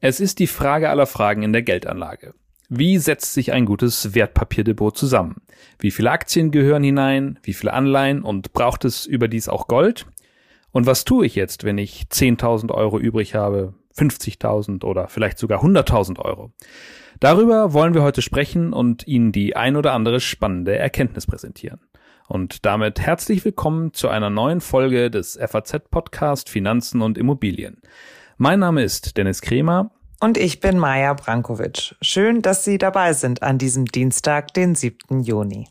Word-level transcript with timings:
Es 0.00 0.20
ist 0.20 0.38
die 0.38 0.46
Frage 0.46 0.90
aller 0.90 1.06
Fragen 1.06 1.42
in 1.42 1.54
der 1.54 1.62
Geldanlage. 1.62 2.34
Wie 2.68 2.98
setzt 2.98 3.32
sich 3.32 3.52
ein 3.52 3.64
gutes 3.64 4.14
Wertpapierdepot 4.14 4.98
zusammen? 4.98 5.36
Wie 5.78 5.90
viele 5.90 6.10
Aktien 6.10 6.50
gehören 6.50 6.82
hinein? 6.82 7.38
Wie 7.42 7.54
viele 7.54 7.72
Anleihen? 7.72 8.22
Und 8.22 8.52
braucht 8.52 8.84
es 8.84 9.06
überdies 9.06 9.48
auch 9.48 9.66
Gold? 9.66 10.06
Und 10.72 10.84
was 10.84 11.04
tue 11.04 11.24
ich 11.24 11.34
jetzt, 11.34 11.64
wenn 11.64 11.78
ich 11.78 12.04
10.000 12.10 12.70
Euro 12.70 12.98
übrig 12.98 13.34
habe, 13.34 13.72
50.000 13.96 14.84
oder 14.84 15.08
vielleicht 15.08 15.38
sogar 15.38 15.62
100.000 15.62 16.18
Euro? 16.18 16.52
Darüber 17.20 17.72
wollen 17.72 17.94
wir 17.94 18.02
heute 18.02 18.22
sprechen 18.22 18.72
und 18.74 19.06
Ihnen 19.06 19.32
die 19.32 19.56
ein 19.56 19.76
oder 19.76 19.92
andere 19.92 20.20
spannende 20.20 20.76
Erkenntnis 20.76 21.26
präsentieren. 21.26 21.80
Und 22.26 22.64
damit 22.64 23.00
herzlich 23.00 23.44
willkommen 23.44 23.92
zu 23.92 24.08
einer 24.08 24.30
neuen 24.30 24.60
Folge 24.60 25.10
des 25.10 25.38
FAZ 25.38 25.90
Podcast 25.90 26.48
Finanzen 26.48 27.02
und 27.02 27.18
Immobilien. 27.18 27.82
Mein 28.38 28.60
Name 28.60 28.82
ist 28.82 29.16
Dennis 29.16 29.42
Kremer. 29.42 29.90
Und 30.20 30.38
ich 30.38 30.60
bin 30.60 30.78
Maja 30.78 31.12
Brankovic. 31.12 31.96
Schön, 32.00 32.40
dass 32.40 32.64
Sie 32.64 32.78
dabei 32.78 33.12
sind 33.12 33.42
an 33.42 33.58
diesem 33.58 33.84
Dienstag, 33.84 34.54
den 34.54 34.74
7. 34.74 35.20
Juni. 35.20 35.68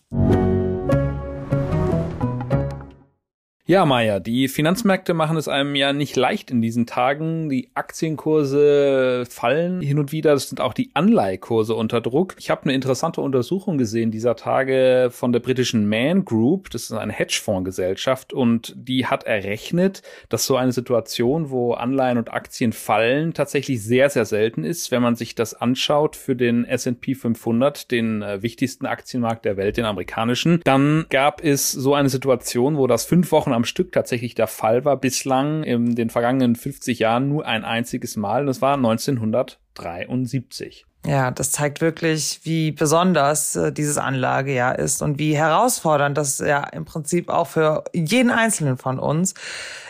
Ja, 3.65 3.85
Maja, 3.85 4.19
die 4.19 4.49
Finanzmärkte 4.49 5.13
machen 5.13 5.37
es 5.37 5.47
einem 5.47 5.73
ja 5.75 5.93
nicht 5.93 6.17
leicht 6.17 6.51
in 6.51 6.61
diesen 6.61 6.85
Tagen. 6.85 7.47
Die 7.47 7.69
Aktienkurse 7.75 9.23
fallen 9.29 9.79
hin 9.79 9.99
und 9.99 10.11
wieder. 10.11 10.33
Das 10.33 10.49
sind 10.49 10.59
auch 10.59 10.73
die 10.73 10.91
Anleihkurse 10.95 11.73
unter 11.73 12.01
Druck. 12.01 12.35
Ich 12.37 12.49
habe 12.49 12.63
eine 12.63 12.73
interessante 12.73 13.21
Untersuchung 13.21 13.77
gesehen 13.77 14.11
dieser 14.11 14.35
Tage 14.35 15.07
von 15.13 15.31
der 15.31 15.39
britischen 15.39 15.87
Man 15.87 16.25
Group. 16.25 16.71
Das 16.71 16.83
ist 16.83 16.91
eine 16.91 17.13
Hedgefondsgesellschaft 17.13 18.33
und 18.33 18.73
die 18.75 19.05
hat 19.05 19.23
errechnet, 19.23 20.01
dass 20.27 20.45
so 20.45 20.57
eine 20.57 20.73
Situation, 20.73 21.49
wo 21.49 21.71
Anleihen 21.71 22.17
und 22.17 22.33
Aktien 22.33 22.73
fallen, 22.73 23.33
tatsächlich 23.33 23.81
sehr, 23.81 24.09
sehr 24.09 24.25
selten 24.25 24.65
ist. 24.65 24.91
Wenn 24.91 25.01
man 25.01 25.15
sich 25.15 25.35
das 25.35 25.53
anschaut 25.53 26.17
für 26.17 26.35
den 26.35 26.65
S&P 26.65 27.15
500, 27.15 27.91
den 27.91 28.23
äh, 28.23 28.41
wichtigsten 28.41 28.85
Aktienmarkt 28.85 29.45
der 29.45 29.55
Welt, 29.55 29.77
den 29.77 29.85
amerikanischen, 29.85 30.59
dann 30.65 31.05
gab 31.09 31.41
es 31.41 31.71
so 31.71 31.93
eine 31.93 32.09
Situation, 32.09 32.75
wo 32.75 32.87
das 32.87 33.05
fünf 33.05 33.31
Wochen 33.31 33.52
am 33.53 33.65
Stück 33.65 33.91
tatsächlich 33.91 34.35
der 34.35 34.47
Fall 34.47 34.85
war. 34.85 34.97
Bislang 34.97 35.63
in 35.63 35.95
den 35.95 36.09
vergangenen 36.09 36.55
50 36.55 36.99
Jahren 36.99 37.29
nur 37.29 37.45
ein 37.45 37.63
einziges 37.63 38.15
Mal. 38.15 38.41
Und 38.41 38.47
das 38.47 38.61
war 38.61 38.75
1973. 38.75 40.85
Ja, 41.05 41.31
das 41.31 41.51
zeigt 41.51 41.81
wirklich, 41.81 42.39
wie 42.43 42.71
besonders 42.71 43.55
äh, 43.55 43.73
dieses 43.73 43.97
Anlagejahr 43.97 44.79
ist 44.79 45.01
und 45.01 45.19
wie 45.19 45.35
herausfordernd 45.35 46.17
das 46.17 46.39
ja 46.39 46.63
im 46.63 46.85
Prinzip 46.85 47.29
auch 47.29 47.47
für 47.47 47.83
jeden 47.93 48.31
Einzelnen 48.31 48.77
von 48.77 48.99
uns. 48.99 49.33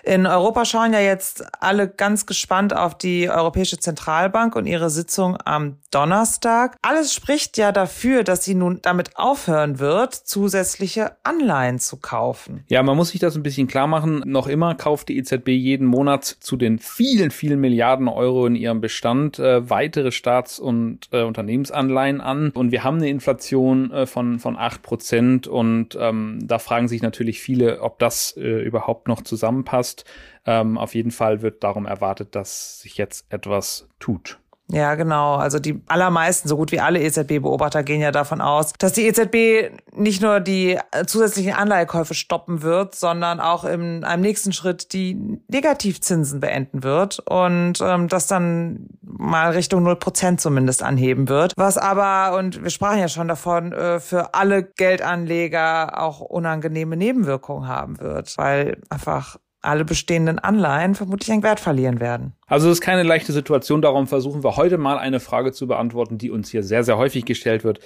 In 0.06 0.26
Europa 0.26 0.66
schauen 0.66 0.92
ja 0.92 1.00
jetzt 1.00 1.46
alle 1.62 1.88
ganz 1.88 2.26
gespannt 2.26 2.76
auf 2.76 2.98
die 2.98 3.30
Europäische 3.30 3.80
Zentralbank 3.80 4.56
und 4.56 4.66
ihre 4.66 4.90
Sitzung 4.90 5.38
am 5.46 5.78
Donnerstag. 5.92 6.76
Alles 6.82 7.14
spricht 7.14 7.58
ja 7.58 7.72
dafür, 7.72 8.24
dass 8.24 8.44
sie 8.44 8.54
nun 8.54 8.80
damit 8.82 9.16
aufhören 9.16 9.80
wird, 9.80 10.14
zusätzliche 10.14 11.16
Anleihen 11.24 11.80
zu 11.80 11.98
kaufen. 11.98 12.66
Ja, 12.68 12.84
man 12.84 12.98
muss 12.98 13.10
sich 13.10 13.22
das 13.22 13.36
ein 13.36 13.44
bisschen 13.44 13.68
klar 13.68 13.88
machen. 13.88 14.24
Noch 14.26 14.48
immer 14.48 14.76
kauft 14.76 15.08
die 15.08 15.18
EZB 15.18 15.50
jeden 15.50 15.88
Monat 15.88 16.26
zu 16.26 16.58
den 16.58 16.80
vielen, 16.80 17.32
vielen 17.32 17.62
Milliarden 17.62 18.10
Euro 18.10 18.46
in 18.46 18.56
ihrem 18.56 18.82
Bestand 18.82 19.40
äh, 19.40 19.70
weitere 19.70 20.12
Staats- 20.12 20.60
und 20.60 21.03
äh, 21.12 21.24
Unternehmensanleihen 21.24 22.22
an. 22.22 22.52
Und 22.52 22.72
wir 22.72 22.84
haben 22.84 22.98
eine 22.98 23.10
Inflation 23.10 23.92
äh, 23.92 24.06
von, 24.06 24.40
von 24.40 24.58
acht 24.58 24.82
Prozent. 24.82 25.48
Und 25.48 25.98
ähm, 26.00 26.40
da 26.44 26.60
fragen 26.60 26.88
sich 26.88 27.02
natürlich 27.02 27.42
viele, 27.42 27.82
ob 27.82 28.00
das 28.00 28.36
äh, 28.38 28.62
überhaupt 28.62 29.08
noch 29.08 29.22
zusammenpasst. 29.22 30.06
Ähm, 30.46 30.78
auf 30.78 30.96
jeden 30.96 31.12
Fall 31.12 31.42
wird 31.42 31.64
darum 31.64 31.86
erwartet, 31.86 32.36
dass 32.36 32.82
sich 32.82 32.98
jetzt 32.98 33.26
etwas 33.30 33.88
tut. 34.00 34.40
Ja, 34.70 34.96
genau. 34.96 35.36
Also 35.36 35.60
die 35.60 35.82
allermeisten, 35.88 36.48
so 36.48 36.56
gut 36.56 36.72
wie 36.72 36.80
alle 36.80 37.02
EZB-Beobachter 37.02 37.84
gehen 37.84 38.02
ja 38.02 38.12
davon 38.12 38.42
aus, 38.42 38.74
dass 38.80 38.94
die 38.94 39.06
EZB 39.06 39.72
nicht 39.94 40.22
nur 40.22 40.40
die 40.40 40.80
zusätzlichen 41.06 41.54
Anleihekäufe 41.54 42.14
stoppen 42.14 42.62
wird, 42.62 42.96
sondern 42.96 43.40
auch 43.40 43.66
in 43.66 44.04
einem 44.04 44.22
nächsten 44.22 44.54
Schritt 44.54 44.94
die 44.94 45.40
Negativzinsen 45.48 46.40
beenden 46.40 46.82
wird 46.82 47.20
und 47.20 47.82
ähm, 47.82 48.08
das 48.08 48.28
dann 48.28 48.88
mal 49.02 49.52
Richtung 49.52 49.86
0% 49.86 50.38
zumindest 50.38 50.82
anheben 50.82 51.28
wird. 51.30 51.54
Was 51.58 51.78
aber, 51.78 52.38
und 52.38 52.64
wir 52.64 52.70
sprachen 52.70 53.00
ja 53.00 53.10
schon 53.10 53.28
davon, 53.28 53.74
äh, 53.74 54.00
für 54.00 54.34
alle 54.34 54.64
Geldanleger 54.64 56.02
auch 56.02 56.22
unangenehme 56.22 56.96
Nebenwirkungen 56.96 57.68
haben 57.68 58.00
wird, 58.00 58.38
weil 58.38 58.82
einfach 58.90 59.38
alle 59.64 59.86
bestehenden 59.86 60.40
Anleihen 60.40 60.96
vermutlich 60.96 61.32
einen 61.32 61.44
Wert 61.44 61.60
verlieren 61.60 62.00
werden. 62.00 62.34
Also 62.48 62.70
es 62.70 62.76
ist 62.76 62.82
keine 62.82 63.04
leichte 63.04 63.32
Situation, 63.32 63.82
darum 63.82 64.08
versuchen 64.08 64.44
wir 64.44 64.58
heute 64.58 64.78
mal 64.78 64.98
eine 64.98 65.20
Frage 65.20 65.52
zu 65.52 65.68
beantworten, 65.68 66.18
die 66.18 66.32
uns 66.32 66.50
hier 66.50 66.64
sehr, 66.64 66.84
sehr 66.84 66.98
häufig 66.98 67.26
gestellt 67.26 67.64
wird 67.64 67.80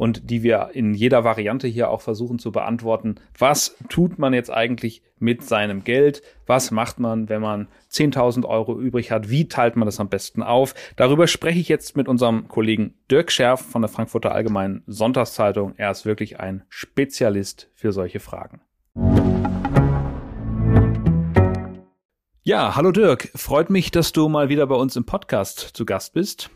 und 0.00 0.30
die 0.30 0.42
wir 0.42 0.70
in 0.72 0.94
jeder 0.94 1.24
Variante 1.24 1.68
hier 1.68 1.90
auch 1.90 2.00
versuchen 2.00 2.38
zu 2.38 2.52
beantworten. 2.52 3.16
Was 3.38 3.76
tut 3.90 4.18
man 4.18 4.32
jetzt 4.32 4.50
eigentlich 4.50 5.02
mit 5.18 5.44
seinem 5.44 5.84
Geld? 5.84 6.22
Was 6.46 6.70
macht 6.70 6.98
man, 6.98 7.28
wenn 7.28 7.42
man 7.42 7.68
10.000 7.90 8.46
Euro 8.46 8.80
übrig 8.80 9.10
hat? 9.10 9.28
Wie 9.28 9.46
teilt 9.46 9.76
man 9.76 9.84
das 9.84 10.00
am 10.00 10.08
besten 10.08 10.42
auf? 10.42 10.74
Darüber 10.96 11.26
spreche 11.26 11.60
ich 11.60 11.68
jetzt 11.68 11.98
mit 11.98 12.08
unserem 12.08 12.48
Kollegen 12.48 12.94
Dirk 13.10 13.30
Scherf 13.30 13.60
von 13.60 13.82
der 13.82 13.90
Frankfurter 13.90 14.32
Allgemeinen 14.32 14.82
Sonntagszeitung. 14.86 15.74
Er 15.76 15.90
ist 15.90 16.06
wirklich 16.06 16.40
ein 16.40 16.62
Spezialist 16.70 17.70
für 17.74 17.92
solche 17.92 18.20
Fragen. 18.20 18.62
Ja, 22.50 22.74
hallo 22.74 22.90
Dirk. 22.90 23.30
Freut 23.36 23.70
mich, 23.70 23.92
dass 23.92 24.10
du 24.10 24.28
mal 24.28 24.48
wieder 24.48 24.66
bei 24.66 24.74
uns 24.74 24.96
im 24.96 25.04
Podcast 25.04 25.60
zu 25.72 25.84
Gast 25.84 26.14
bist. 26.14 26.50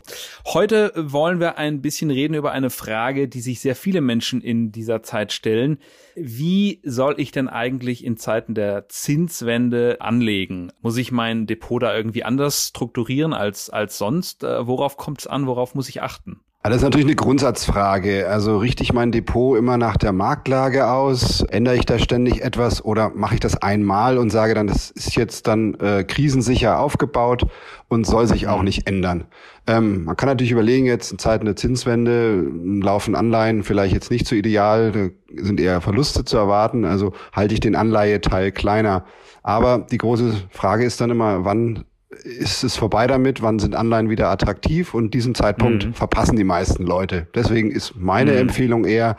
Heute 0.45 0.91
wollen 0.97 1.39
wir 1.39 1.57
ein 1.57 1.81
bisschen 1.81 2.11
reden 2.11 2.33
über 2.33 2.51
eine 2.51 2.69
Frage, 2.69 3.29
die 3.29 3.39
sich 3.39 3.61
sehr 3.61 3.77
viele 3.77 4.01
Menschen 4.01 4.41
in 4.41 4.73
dieser 4.73 5.03
Zeit 5.03 5.31
stellen. 5.31 5.77
Wie 6.17 6.81
soll 6.83 7.15
ich 7.17 7.31
denn 7.31 7.47
eigentlich 7.47 8.03
in 8.03 8.17
Zeiten 8.17 8.55
der 8.55 8.89
Zinswende 8.89 10.01
anlegen? 10.01 10.73
Muss 10.81 10.97
ich 10.97 11.13
mein 11.13 11.47
Depot 11.47 11.81
da 11.81 11.95
irgendwie 11.95 12.25
anders 12.25 12.67
strukturieren 12.67 13.31
als, 13.31 13.69
als 13.69 13.97
sonst? 13.97 14.43
Äh, 14.43 14.67
worauf 14.67 14.97
kommt 14.97 15.19
es 15.19 15.27
an? 15.27 15.47
Worauf 15.47 15.75
muss 15.75 15.87
ich 15.87 16.01
achten? 16.01 16.41
Das 16.67 16.77
ist 16.77 16.83
natürlich 16.83 17.05
eine 17.05 17.15
Grundsatzfrage. 17.15 18.27
Also 18.27 18.57
richte 18.57 18.81
ich 18.81 18.91
mein 18.91 19.11
Depot 19.11 19.55
immer 19.55 19.77
nach 19.77 19.97
der 19.97 20.11
Marktlage 20.11 20.87
aus? 20.89 21.41
Ändere 21.41 21.75
ich 21.75 21.85
da 21.85 21.99
ständig 21.99 22.41
etwas 22.41 22.83
oder 22.83 23.11
mache 23.13 23.35
ich 23.35 23.39
das 23.39 23.55
einmal 23.61 24.17
und 24.17 24.31
sage 24.31 24.55
dann, 24.55 24.65
das 24.65 24.89
ist 24.89 25.15
jetzt 25.15 25.45
dann 25.45 25.75
äh, 25.75 26.03
krisensicher 26.03 26.79
aufgebaut 26.79 27.45
und 27.87 28.07
soll 28.07 28.25
sich 28.25 28.47
auch 28.47 28.63
nicht 28.63 28.87
ändern? 28.87 29.25
Ähm, 29.67 30.05
man 30.05 30.17
kann 30.17 30.27
natürlich 30.27 30.51
überlegen, 30.51 30.87
jetzt 30.87 31.11
in 31.11 31.19
Zeiten 31.19 31.45
der 31.45 31.55
Zinswende 31.55 32.41
laufen 32.81 33.13
Anleihen 33.13 33.61
vielleicht 33.61 33.93
jetzt 33.93 34.09
nicht 34.09 34.27
so 34.27 34.35
ideal, 34.35 34.91
da 34.91 35.43
sind 35.43 35.59
eher 35.59 35.81
Verluste 35.81 36.25
zu 36.25 36.35
erwarten. 36.35 36.83
Also 36.83 37.13
halte 37.31 37.53
ich 37.53 37.59
den 37.59 37.75
Anleiheteil 37.75 38.51
kleiner. 38.51 39.05
Aber 39.43 39.85
die 39.91 39.99
große 39.99 40.33
Frage 40.49 40.83
ist 40.83 40.99
dann 40.99 41.11
immer, 41.11 41.45
wann 41.45 41.85
ist 42.25 42.63
es 42.63 42.75
vorbei 42.75 43.05
damit, 43.05 43.41
wann 43.43 43.59
sind 43.59 43.75
Anleihen 43.75 44.09
wieder 44.09 44.29
attraktiv 44.29 44.93
und 44.93 45.13
diesen 45.13 45.35
Zeitpunkt 45.35 45.85
mhm. 45.85 45.93
verpassen 45.93 46.35
die 46.35 46.43
meisten 46.43 46.83
Leute. 46.83 47.27
Deswegen 47.35 47.71
ist 47.71 47.95
meine 47.95 48.31
mhm. 48.31 48.37
Empfehlung 48.39 48.85
eher, 48.85 49.15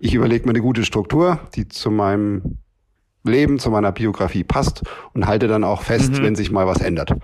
ich 0.00 0.14
überlege 0.14 0.44
mir 0.44 0.50
eine 0.50 0.60
gute 0.60 0.84
Struktur, 0.84 1.38
die 1.54 1.68
zu 1.68 1.90
meinem 1.90 2.58
Leben, 3.24 3.58
zu 3.58 3.70
meiner 3.70 3.92
Biografie 3.92 4.42
passt 4.42 4.82
und 5.14 5.26
halte 5.26 5.46
dann 5.46 5.62
auch 5.62 5.82
fest, 5.82 6.12
mhm. 6.12 6.24
wenn 6.24 6.34
sich 6.34 6.50
mal 6.50 6.66
was 6.66 6.80
ändert. 6.80 7.14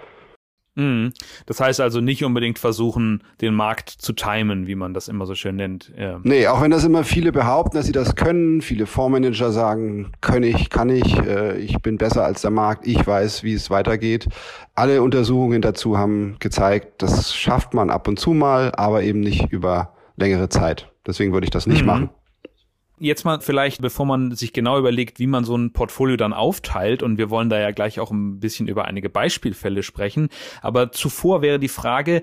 Mhm. 0.76 1.12
Das 1.46 1.60
heißt 1.60 1.80
also 1.80 2.00
nicht 2.00 2.24
unbedingt 2.24 2.58
versuchen, 2.58 3.22
den 3.40 3.54
Markt 3.54 3.90
zu 3.90 4.12
timen, 4.12 4.66
wie 4.66 4.74
man 4.74 4.94
das 4.94 5.08
immer 5.08 5.26
so 5.26 5.34
schön 5.34 5.56
nennt. 5.56 5.92
Ja. 5.96 6.20
Nee, 6.22 6.48
auch 6.48 6.60
wenn 6.62 6.70
das 6.70 6.84
immer 6.84 7.04
viele 7.04 7.32
behaupten, 7.32 7.76
dass 7.76 7.86
sie 7.86 7.92
das 7.92 8.16
können. 8.16 8.60
Viele 8.60 8.86
Fondsmanager 8.86 9.52
sagen, 9.52 10.12
kann 10.20 10.42
ich, 10.42 10.70
kann 10.70 10.90
ich, 10.90 11.16
äh, 11.18 11.58
ich 11.58 11.80
bin 11.80 11.98
besser 11.98 12.24
als 12.24 12.42
der 12.42 12.50
Markt, 12.50 12.86
ich 12.86 13.06
weiß, 13.06 13.44
wie 13.44 13.54
es 13.54 13.70
weitergeht. 13.70 14.28
Alle 14.74 15.02
Untersuchungen 15.02 15.62
dazu 15.62 15.96
haben 15.96 16.36
gezeigt, 16.40 17.02
das 17.02 17.34
schafft 17.34 17.74
man 17.74 17.90
ab 17.90 18.08
und 18.08 18.18
zu 18.18 18.32
mal, 18.32 18.72
aber 18.74 19.02
eben 19.02 19.20
nicht 19.20 19.52
über 19.52 19.94
längere 20.16 20.48
Zeit. 20.48 20.90
Deswegen 21.06 21.32
würde 21.32 21.44
ich 21.44 21.50
das 21.50 21.66
nicht 21.66 21.82
mhm. 21.82 21.86
machen. 21.86 22.10
Jetzt 23.04 23.26
mal 23.26 23.42
vielleicht, 23.42 23.82
bevor 23.82 24.06
man 24.06 24.34
sich 24.34 24.54
genau 24.54 24.78
überlegt, 24.78 25.18
wie 25.18 25.26
man 25.26 25.44
so 25.44 25.54
ein 25.54 25.74
Portfolio 25.74 26.16
dann 26.16 26.32
aufteilt, 26.32 27.02
und 27.02 27.18
wir 27.18 27.28
wollen 27.28 27.50
da 27.50 27.60
ja 27.60 27.70
gleich 27.70 28.00
auch 28.00 28.10
ein 28.10 28.40
bisschen 28.40 28.66
über 28.66 28.86
einige 28.86 29.10
Beispielfälle 29.10 29.82
sprechen, 29.82 30.30
aber 30.62 30.90
zuvor 30.90 31.42
wäre 31.42 31.58
die 31.58 31.68
Frage, 31.68 32.22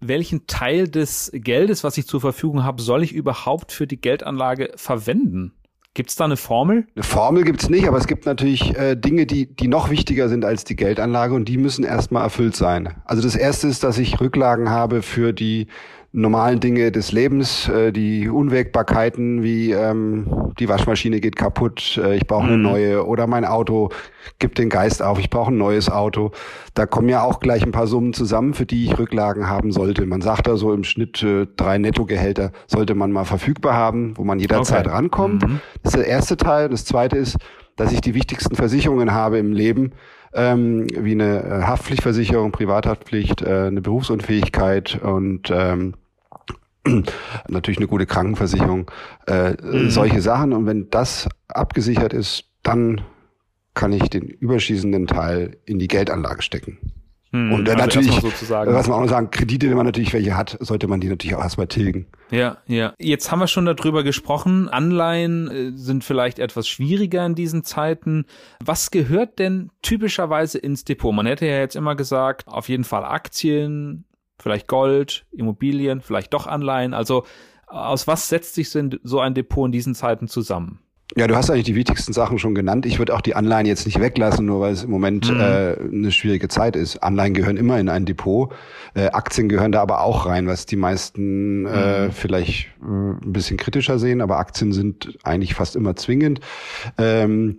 welchen 0.00 0.46
Teil 0.46 0.86
des 0.86 1.30
Geldes, 1.32 1.82
was 1.82 1.96
ich 1.96 2.06
zur 2.06 2.20
Verfügung 2.20 2.62
habe, 2.62 2.82
soll 2.82 3.04
ich 3.04 3.14
überhaupt 3.14 3.72
für 3.72 3.86
die 3.86 3.98
Geldanlage 3.98 4.70
verwenden? 4.76 5.54
Gibt 5.94 6.10
es 6.10 6.16
da 6.16 6.26
eine 6.26 6.36
Formel? 6.36 6.86
Eine 6.94 7.04
Formel 7.04 7.42
gibt 7.42 7.62
es 7.62 7.70
nicht, 7.70 7.88
aber 7.88 7.96
es 7.96 8.06
gibt 8.06 8.26
natürlich 8.26 8.76
äh, 8.76 8.96
Dinge, 8.96 9.24
die, 9.24 9.46
die 9.52 9.66
noch 9.66 9.88
wichtiger 9.88 10.28
sind 10.28 10.44
als 10.44 10.64
die 10.64 10.76
Geldanlage 10.76 11.34
und 11.34 11.46
die 11.46 11.56
müssen 11.56 11.84
erstmal 11.84 12.22
erfüllt 12.22 12.54
sein. 12.54 13.00
Also 13.06 13.22
das 13.22 13.34
erste 13.34 13.66
ist, 13.66 13.82
dass 13.82 13.96
ich 13.96 14.20
Rücklagen 14.20 14.68
habe 14.68 15.00
für 15.00 15.32
die 15.32 15.68
normalen 16.12 16.58
Dinge 16.60 16.90
des 16.90 17.12
Lebens, 17.12 17.68
äh, 17.68 17.92
die 17.92 18.28
Unwägbarkeiten 18.28 19.42
wie 19.42 19.72
ähm, 19.72 20.52
die 20.58 20.68
Waschmaschine 20.68 21.20
geht 21.20 21.36
kaputt, 21.36 22.00
äh, 22.02 22.16
ich 22.16 22.26
brauche 22.26 22.46
eine 22.46 22.56
mhm. 22.56 22.62
neue 22.62 23.06
oder 23.06 23.26
mein 23.26 23.44
Auto 23.44 23.90
gibt 24.38 24.58
den 24.58 24.70
Geist 24.70 25.02
auf, 25.02 25.18
ich 25.18 25.30
brauche 25.30 25.52
ein 25.52 25.58
neues 25.58 25.90
Auto. 25.90 26.32
Da 26.74 26.86
kommen 26.86 27.08
ja 27.08 27.22
auch 27.22 27.40
gleich 27.40 27.62
ein 27.62 27.72
paar 27.72 27.86
Summen 27.86 28.12
zusammen, 28.12 28.54
für 28.54 28.66
die 28.66 28.86
ich 28.86 28.98
Rücklagen 28.98 29.48
haben 29.48 29.72
sollte. 29.72 30.06
Man 30.06 30.20
sagt 30.20 30.46
da 30.46 30.56
so 30.56 30.72
im 30.72 30.84
Schnitt 30.84 31.22
äh, 31.22 31.46
drei 31.56 31.78
Nettogehälter 31.78 32.52
sollte 32.66 32.94
man 32.94 33.12
mal 33.12 33.24
verfügbar 33.24 33.74
haben, 33.74 34.16
wo 34.16 34.24
man 34.24 34.38
jederzeit 34.38 34.86
okay. 34.86 34.94
rankommt. 34.94 35.46
Mhm. 35.46 35.60
Das 35.82 35.94
ist 35.94 36.00
der 36.00 36.08
erste 36.08 36.36
Teil. 36.36 36.68
Das 36.70 36.84
zweite 36.84 37.18
ist, 37.18 37.36
dass 37.76 37.92
ich 37.92 38.00
die 38.00 38.14
wichtigsten 38.14 38.56
Versicherungen 38.56 39.12
habe 39.12 39.38
im 39.38 39.52
Leben, 39.52 39.92
ähm, 40.34 40.86
wie 40.90 41.12
eine 41.12 41.42
äh, 41.42 41.62
Haftpflichtversicherung, 41.62 42.52
Privathaftpflicht, 42.52 43.42
äh, 43.42 43.66
eine 43.66 43.80
Berufsunfähigkeit 43.80 45.00
und 45.02 45.50
ähm, 45.50 45.94
natürlich 47.48 47.78
eine 47.78 47.88
gute 47.88 48.06
Krankenversicherung, 48.06 48.90
äh, 49.26 49.52
mhm. 49.62 49.90
solche 49.90 50.20
Sachen. 50.20 50.52
Und 50.52 50.66
wenn 50.66 50.90
das 50.90 51.28
abgesichert 51.48 52.12
ist, 52.12 52.44
dann 52.62 53.02
kann 53.74 53.92
ich 53.92 54.10
den 54.10 54.24
überschießenden 54.24 55.06
Teil 55.06 55.56
in 55.64 55.78
die 55.78 55.88
Geldanlage 55.88 56.42
stecken. 56.42 56.78
Hm, 57.32 57.52
und 57.52 57.68
also 57.68 57.78
natürlich, 57.78 58.20
sozusagen. 58.20 58.72
was 58.72 58.88
man 58.88 58.96
auch 58.96 59.02
noch 59.02 59.08
sagen, 59.08 59.30
Kredite, 59.30 59.68
wenn 59.68 59.76
man 59.76 59.84
natürlich 59.84 60.14
welche 60.14 60.36
hat, 60.36 60.56
sollte 60.60 60.88
man 60.88 61.00
die 61.00 61.08
natürlich 61.08 61.36
auch 61.36 61.42
erstmal 61.42 61.66
tilgen. 61.66 62.06
Ja, 62.30 62.58
ja. 62.66 62.94
Jetzt 62.98 63.30
haben 63.30 63.40
wir 63.40 63.48
schon 63.48 63.66
darüber 63.66 64.02
gesprochen. 64.02 64.68
Anleihen 64.68 65.50
äh, 65.50 65.72
sind 65.76 66.04
vielleicht 66.04 66.38
etwas 66.38 66.68
schwieriger 66.68 67.26
in 67.26 67.34
diesen 67.34 67.64
Zeiten. 67.64 68.24
Was 68.64 68.90
gehört 68.90 69.38
denn 69.38 69.70
typischerweise 69.82 70.58
ins 70.58 70.84
Depot? 70.84 71.14
Man 71.14 71.26
hätte 71.26 71.46
ja 71.46 71.58
jetzt 71.58 71.76
immer 71.76 71.96
gesagt, 71.96 72.48
auf 72.48 72.68
jeden 72.70 72.84
Fall 72.84 73.04
Aktien, 73.04 74.06
vielleicht 74.40 74.66
Gold, 74.66 75.26
Immobilien, 75.30 76.00
vielleicht 76.00 76.32
doch 76.32 76.46
Anleihen. 76.46 76.94
Also 76.94 77.24
aus 77.66 78.06
was 78.06 78.30
setzt 78.30 78.54
sich 78.54 78.70
so 78.70 79.20
ein 79.20 79.34
Depot 79.34 79.66
in 79.66 79.72
diesen 79.72 79.94
Zeiten 79.94 80.28
zusammen? 80.28 80.80
Ja, 81.16 81.26
du 81.26 81.36
hast 81.36 81.50
eigentlich 81.50 81.64
die 81.64 81.74
wichtigsten 81.74 82.12
Sachen 82.12 82.38
schon 82.38 82.54
genannt. 82.54 82.84
Ich 82.84 82.98
würde 82.98 83.14
auch 83.14 83.22
die 83.22 83.34
Anleihen 83.34 83.66
jetzt 83.66 83.86
nicht 83.86 83.98
weglassen, 83.98 84.44
nur 84.44 84.60
weil 84.60 84.72
es 84.72 84.84
im 84.84 84.90
Moment 84.90 85.32
mhm. 85.32 85.40
äh, 85.40 85.76
eine 85.76 86.12
schwierige 86.12 86.48
Zeit 86.48 86.76
ist. 86.76 86.98
Anleihen 86.98 87.32
gehören 87.32 87.56
immer 87.56 87.80
in 87.80 87.88
ein 87.88 88.04
Depot. 88.04 88.52
Äh, 88.94 89.06
Aktien 89.06 89.48
gehören 89.48 89.72
da 89.72 89.80
aber 89.80 90.02
auch 90.02 90.26
rein, 90.26 90.46
was 90.46 90.66
die 90.66 90.76
meisten 90.76 91.64
äh, 91.64 91.68
mhm. 91.68 91.74
äh, 92.08 92.10
vielleicht 92.10 92.66
äh, 92.82 92.86
ein 92.86 93.32
bisschen 93.32 93.56
kritischer 93.56 93.98
sehen, 93.98 94.20
aber 94.20 94.38
Aktien 94.38 94.72
sind 94.72 95.18
eigentlich 95.22 95.54
fast 95.54 95.76
immer 95.76 95.96
zwingend. 95.96 96.40
Ähm, 96.98 97.58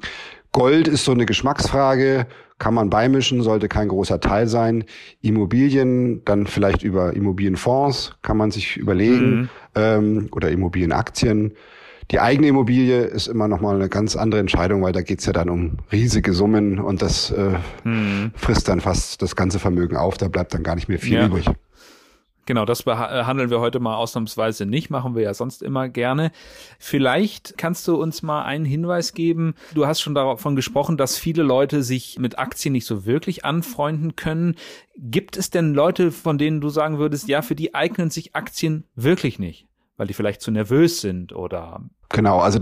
Gold 0.51 0.88
ist 0.88 1.06
so 1.06 1.12
eine 1.12 1.25
Geschmacksfrage. 1.25 2.28
Kann 2.60 2.74
man 2.74 2.90
beimischen, 2.90 3.42
sollte 3.42 3.69
kein 3.69 3.88
großer 3.88 4.19
Teil 4.19 4.48
sein. 4.48 4.84
Immobilien, 5.22 6.24
dann 6.25 6.46
vielleicht 6.46 6.84
über 6.84 7.13
Immobilienfonds 7.13 8.18
kann 8.22 8.38
man 8.38 8.51
sich 8.51 8.78
überlegen 8.78 9.31
mhm. 9.31 9.50
ähm, 9.75 10.28
oder 10.31 10.51
Immobilienaktien. 10.51 11.54
Die 12.11 12.19
eigene 12.19 12.47
Immobilie 12.47 13.01
ist 13.01 13.27
immer 13.27 13.47
noch 13.47 13.61
mal 13.61 13.75
eine 13.75 13.88
ganz 13.88 14.15
andere 14.15 14.41
Entscheidung, 14.41 14.81
weil 14.81 14.94
da 14.94 15.01
geht's 15.01 15.27
ja 15.27 15.33
dann 15.33 15.50
um 15.50 15.77
riesige 15.91 16.33
Summen 16.33 16.79
und 16.79 17.03
das 17.03 17.29
äh, 17.29 17.57
hm. 17.83 18.31
frisst 18.35 18.67
dann 18.67 18.81
fast 18.81 19.21
das 19.21 19.35
ganze 19.35 19.59
Vermögen 19.59 19.95
auf. 19.95 20.17
Da 20.17 20.27
bleibt 20.27 20.53
dann 20.53 20.63
gar 20.63 20.75
nicht 20.75 20.89
mehr 20.89 20.97
viel 20.97 21.13
ja. 21.13 21.25
übrig. 21.27 21.45
Genau, 22.50 22.65
das 22.65 22.81
behandeln 22.81 23.51
wir 23.51 23.59
heute 23.59 23.79
mal 23.79 23.95
ausnahmsweise 23.95 24.65
nicht, 24.65 24.89
machen 24.89 25.13
wir 25.13 25.21
ja 25.21 25.35
sonst 25.35 25.61
immer 25.61 25.88
gerne. 25.88 26.31
Vielleicht 26.79 27.59
kannst 27.59 27.88
du 27.88 27.95
uns 27.95 28.23
mal 28.23 28.41
einen 28.41 28.65
Hinweis 28.65 29.13
geben. 29.13 29.53
Du 29.75 29.85
hast 29.85 30.01
schon 30.01 30.15
davon 30.15 30.55
gesprochen, 30.55 30.97
dass 30.97 31.15
viele 31.15 31.44
Leute 31.44 31.83
sich 31.83 32.17
mit 32.17 32.39
Aktien 32.39 32.71
nicht 32.71 32.88
so 32.88 33.05
wirklich 33.05 33.45
anfreunden 33.45 34.15
können. 34.15 34.55
Gibt 34.97 35.38
es 35.38 35.51
denn 35.51 35.75
Leute, 35.75 36.12
von 36.12 36.39
denen 36.39 36.59
du 36.59 36.69
sagen 36.69 36.97
würdest, 36.97 37.27
ja, 37.27 37.44
für 37.44 37.53
die 37.53 37.75
eignen 37.75 38.09
sich 38.09 38.35
Aktien 38.35 38.85
wirklich 38.95 39.38
nicht? 39.38 39.69
Weil 40.00 40.07
die 40.07 40.13
vielleicht 40.13 40.42
zu 40.42 40.50
nervös 40.50 41.01
sind 41.01 41.36
oder 41.36 41.81
Genau, 42.07 42.40
also 42.40 42.60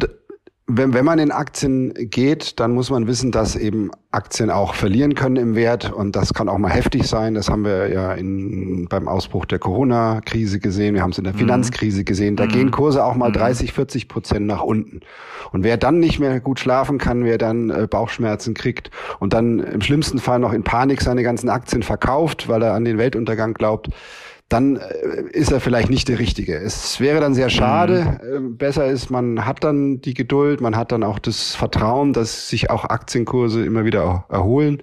wenn, 0.69 0.93
wenn 0.93 1.05
man 1.05 1.19
in 1.19 1.31
Aktien 1.31 1.93
geht, 1.93 2.59
dann 2.59 2.73
muss 2.73 2.89
man 2.89 3.07
wissen, 3.07 3.31
dass 3.31 3.55
eben 3.55 3.89
Aktien 4.11 4.49
auch 4.49 4.73
verlieren 4.73 5.15
können 5.15 5.37
im 5.37 5.55
Wert 5.55 5.93
und 5.93 6.15
das 6.15 6.33
kann 6.33 6.49
auch 6.49 6.57
mal 6.57 6.71
heftig 6.71 7.07
sein. 7.07 7.35
Das 7.35 7.47
haben 7.49 7.63
wir 7.63 7.89
ja 7.89 8.13
in, 8.13 8.87
beim 8.89 9.07
Ausbruch 9.07 9.45
der 9.45 9.59
Corona-Krise 9.59 10.59
gesehen. 10.59 10.93
Wir 10.93 11.03
haben 11.03 11.11
es 11.11 11.17
in 11.19 11.23
der 11.23 11.33
mhm. 11.33 11.37
Finanzkrise 11.37 12.03
gesehen. 12.03 12.35
Da 12.35 12.45
mhm. 12.45 12.49
gehen 12.49 12.71
Kurse 12.71 13.05
auch 13.05 13.15
mal 13.15 13.31
30, 13.31 13.69
mhm. 13.69 13.75
40 13.75 14.07
Prozent 14.09 14.45
nach 14.45 14.61
unten. 14.61 14.99
Und 15.53 15.63
wer 15.63 15.77
dann 15.77 15.99
nicht 15.99 16.19
mehr 16.19 16.41
gut 16.41 16.59
schlafen 16.59 16.97
kann, 16.97 17.23
wer 17.23 17.37
dann 17.37 17.69
äh, 17.69 17.87
Bauchschmerzen 17.89 18.53
kriegt 18.53 18.91
und 19.19 19.31
dann 19.31 19.59
im 19.59 19.81
schlimmsten 19.81 20.19
Fall 20.19 20.39
noch 20.39 20.51
in 20.51 20.63
Panik 20.63 21.01
seine 21.01 21.23
ganzen 21.23 21.47
Aktien 21.49 21.83
verkauft, 21.83 22.49
weil 22.49 22.61
er 22.61 22.73
an 22.73 22.83
den 22.83 22.97
Weltuntergang 22.97 23.53
glaubt, 23.53 23.87
dann 24.49 24.77
äh, 24.77 25.23
ist 25.31 25.51
er 25.51 25.59
vielleicht 25.59 25.89
nicht 25.89 26.07
der 26.07 26.19
Richtige. 26.19 26.55
Es 26.57 26.99
wäre 26.99 27.19
dann 27.19 27.33
sehr 27.33 27.49
schade. 27.49 28.19
Mhm. 28.23 28.35
Ähm, 28.35 28.57
besser 28.57 28.87
ist, 28.87 29.09
man 29.09 29.45
hat 29.45 29.63
dann 29.63 30.01
die 30.01 30.13
Geduld, 30.13 30.61
man 30.61 30.75
hat 30.75 30.91
dann 30.91 31.03
auch 31.03 31.19
das 31.19 31.55
Vertrauen, 31.55 32.13
dass 32.13 32.49
sich 32.49 32.69
auch 32.69 32.85
Aktienkurse 32.85 33.65
immer 33.65 33.85
wieder 33.85 34.25
erholen. 34.29 34.81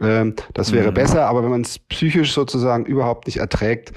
Ähm, 0.00 0.34
das 0.54 0.72
wäre 0.72 0.90
mhm. 0.90 0.94
besser, 0.94 1.26
aber 1.26 1.42
wenn 1.42 1.50
man 1.50 1.62
es 1.62 1.78
psychisch 1.78 2.32
sozusagen 2.32 2.84
überhaupt 2.86 3.26
nicht 3.26 3.38
erträgt, 3.38 3.92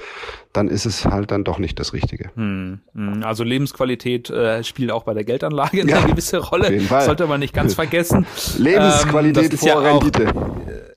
dann 0.54 0.68
ist 0.68 0.86
es 0.86 1.06
halt 1.06 1.32
dann 1.32 1.44
doch 1.44 1.58
nicht 1.58 1.80
das 1.80 1.94
Richtige. 1.94 2.30
Mhm. 2.36 2.80
Also 3.24 3.44
Lebensqualität 3.44 4.30
äh, 4.30 4.64
spielt 4.64 4.92
auch 4.92 5.04
bei 5.04 5.14
der 5.14 5.24
Geldanlage 5.24 5.82
eine 5.82 5.92
ja, 5.92 6.02
gewisse 6.06 6.38
Rolle. 6.38 6.80
Sollte 6.80 7.28
man 7.28 7.40
nicht 7.40 7.54
ganz 7.54 7.74
vergessen. 7.74 8.26
Lebensqualität 8.58 9.52
ähm, 9.52 9.58
vor 9.58 9.68
ja 9.68 9.80
Rendite. 9.80 10.36
Auch, 10.36 10.54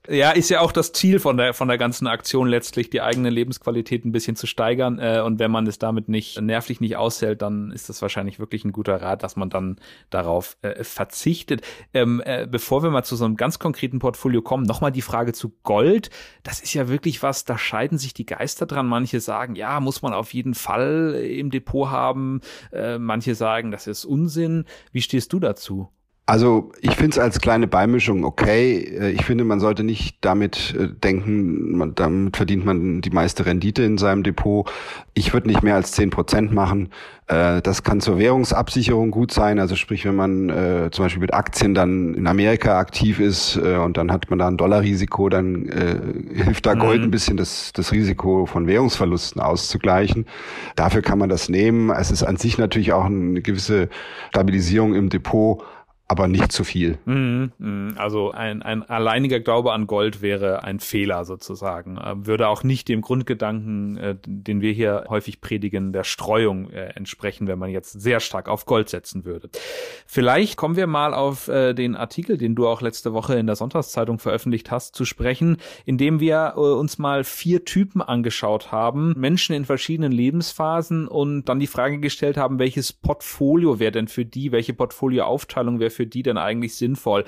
ja, 0.09 0.31
ist 0.31 0.51
ja 0.51 0.61
auch 0.61 0.73
das 0.73 0.93
Ziel 0.93 1.19
von 1.19 1.37
der 1.37 1.55
von 1.55 1.69
der 1.69 1.79
ganzen 1.79 2.07
Aktion 2.07 2.49
letztlich, 2.49 2.91
die 2.91 3.01
eigene 3.01 3.31
Lebensqualität 3.31 4.05
ein 4.05 4.13
bisschen 4.13 4.37
zu 4.37 4.47
steigern. 4.47 4.99
Äh, 4.99 5.23
und 5.25 5.39
wenn 5.39 5.51
man 5.51 5.67
es 5.67 5.79
damit 5.79 6.09
nicht 6.09 6.41
nervlich 6.41 6.81
nicht 6.81 6.97
aushält, 6.97 7.43
dann 7.43 7.73
ist 7.73 7.89
das 7.89 8.03
wahrscheinlich 8.03 8.39
wirklich 8.39 8.65
ein 8.65 8.73
guter 8.73 9.01
Rat, 9.01 9.23
dass 9.23 9.37
man 9.37 9.51
dann 9.51 9.77
darauf 10.11 10.57
äh, 10.63 10.85
verzichtet. 10.85 11.63
Ähm, 11.93 12.23
äh, 12.25 12.47
bevor 12.49 12.83
wir 12.83 12.91
mal 12.91 13.05
zu 13.05 13.17
so 13.17 13.25
einem 13.25 13.37
ganz 13.37 13.59
konkreten 13.59 13.99
Portfolio 13.99 14.43
kommen, 14.43 14.65
nochmal 14.65 14.93
die 14.93 15.03
Frage 15.03 15.33
zu 15.33 15.55
Gold. 15.63 16.11
Das 16.43 16.61
ist 16.61 16.75
ja 16.75 16.89
wirklich 16.89 17.23
was, 17.23 17.45
da 17.45 17.59
scheiden 17.59 17.99
sich 17.99 18.15
die 18.15 18.27
Geister 18.27 18.67
dran. 18.67 18.87
Manche 18.87 19.21
sagen, 19.21 19.46
ja, 19.55 19.81
muss 19.81 20.03
man 20.03 20.13
auf 20.13 20.35
jeden 20.35 20.55
Fall 20.55 21.15
im 21.15 21.51
Depot 21.51 21.91
haben. 21.91 22.41
Äh, 22.73 22.99
manche 22.99 23.35
sagen, 23.35 23.71
das 23.71 23.87
ist 23.87 24.05
Unsinn. 24.05 24.65
Wie 24.93 25.03
stehst 25.03 25.33
du 25.33 25.41
dazu? 25.41 25.91
Also 26.29 26.73
ich 26.81 26.91
finde 26.97 27.11
es 27.11 27.19
als 27.21 27.41
kleine 27.41 27.69
Beimischung 27.69 28.25
okay. 28.25 28.79
Äh, 28.79 29.11
ich 29.11 29.25
finde, 29.25 29.45
man 29.45 29.61
sollte 29.61 29.85
nicht 29.85 30.17
damit 30.23 30.75
äh, 30.77 30.89
denken, 30.89 31.79
man, 31.79 31.95
damit 31.95 32.37
verdient 32.37 32.65
man 32.65 33.01
die 33.01 33.11
meiste 33.11 33.47
Rendite 33.47 33.85
in 33.85 33.97
seinem 33.97 34.25
Depot. 34.25 34.69
Ich 35.15 35.33
würde 35.33 35.47
nicht 35.47 35.63
mehr 35.63 35.77
als 35.77 35.93
zehn 35.93 36.11
Prozent 36.11 36.53
machen. 36.53 36.89
Äh, 37.29 37.63
das 37.63 37.85
kann 37.85 38.01
zur 38.01 38.19
Währungsabsicherung 38.19 39.13
gut 39.13 39.31
sein. 39.31 39.61
Also 39.61 39.77
sprich, 39.77 40.05
wenn 40.05 40.17
man 40.17 40.91
zum 40.91 41.05
Beispiel 41.05 41.21
mit 41.21 41.33
Aktien 41.33 41.75
dann 41.75 42.15
in 42.15 42.27
Amerika 42.27 42.79
aktiv 42.79 43.21
ist 43.21 43.57
und 43.57 43.97
dann 43.97 44.11
hat 44.11 44.29
man 44.29 44.39
da 44.39 44.49
ein 44.49 44.57
Dollarrisiko, 44.57 45.29
dann 45.29 45.69
hilft 46.35 46.67
da 46.67 46.75
Gold 46.75 47.01
mhm. 47.01 47.05
ein 47.05 47.11
bisschen, 47.11 47.37
das, 47.37 47.73
das 47.73 47.93
Risiko 47.93 48.47
von 48.47 48.67
Währungsverlusten 48.67 49.41
auszugleichen. 49.41 50.27
Dafür 50.75 51.03
kann 51.03 51.19
man 51.19 51.29
das 51.29 51.49
nehmen. 51.49 51.91
Es 51.91 52.11
ist 52.11 52.23
an 52.23 52.37
sich 52.37 52.59
natürlich 52.59 52.93
auch 52.93 53.05
eine 53.05 53.43
gewisse 53.43 53.89
Stabilisierung 54.31 54.95
im 54.95 55.09
Depot 55.09 55.63
aber 56.09 56.29
nicht 56.29 56.53
zu 56.53 56.63
viel. 56.63 56.99
Mhm, 57.05 57.51
mhm. 57.59 57.95
Also 57.97 58.31
ein, 58.31 58.63
ein 58.63 58.85
alleiniger 58.85 59.41
Glaube 59.41 59.73
an 59.73 59.89
Gold 59.89 60.23
wäre 60.23 60.63
ein 60.63 60.79
Fehler 60.79 61.25
sozusagen. 61.25 61.99
Ähm, 62.03 62.27
würde 62.27 62.47
auch 62.47 62.63
nicht 62.63 62.89
dem 62.89 63.01
Grundgedanken, 63.01 63.97
äh, 63.97 64.17
den 64.25 64.61
wir 64.61 64.73
hier 64.73 65.07
häufig 65.09 65.41
predigen, 65.41 65.93
der 65.93 66.05
Streuung 66.05 66.71
äh, 66.71 66.91
entsprechen, 66.95 67.49
wenn 67.49 67.59
man 67.59 67.71
jetzt 67.71 68.01
sehr 68.01 68.21
stark 68.21 68.49
auf 68.49 68.67
Gold 68.67 68.89
setzen 68.89 69.25
würde. 69.25 69.51
Vielleicht 70.07 70.57
kommen 70.57 70.77
wir 70.77 70.87
mal 70.87 71.13
auf 71.13 71.49
äh, 71.49 71.75
den 71.75 71.97
Artikel, 71.97 72.39
den 72.39 72.55
du 72.55 72.69
auch 72.69 72.83
letzte 72.83 73.13
Woche 73.13 73.35
in 73.35 73.47
der 73.47 73.57
Sonntagszeitung 73.57 74.21
veröffentlicht 74.21 74.71
hast, 74.71 74.95
zu 74.95 75.05
sprechen, 75.05 75.57
indem 75.85 76.21
wir 76.21 76.55
uns 76.57 76.99
mal 76.99 77.25
vier 77.25 77.65
Typen 77.65 78.01
angeschaut 78.01 78.71
haben, 78.71 79.15
Menschen 79.17 79.55
in 79.57 79.65
verschiedenen 79.65 80.13
Lebensphasen 80.13 81.09
und 81.09 81.47
dann 81.47 81.59
die 81.59 81.67
Frage 81.67 81.99
gestellt 81.99 82.37
haben, 82.37 82.59
welches 82.59 82.93
Portfolio 82.93 83.81
wäre 83.81 83.93
denn 83.93 84.09
für 84.09 84.25
die, 84.25 84.53
welche 84.53 84.73
Portfolioaufteilung 84.73 85.81
wäre 85.81 85.91
für 85.97 86.07
die 86.07 86.23
denn 86.23 86.39
eigentlich 86.39 86.77
sinnvoll? 86.77 87.25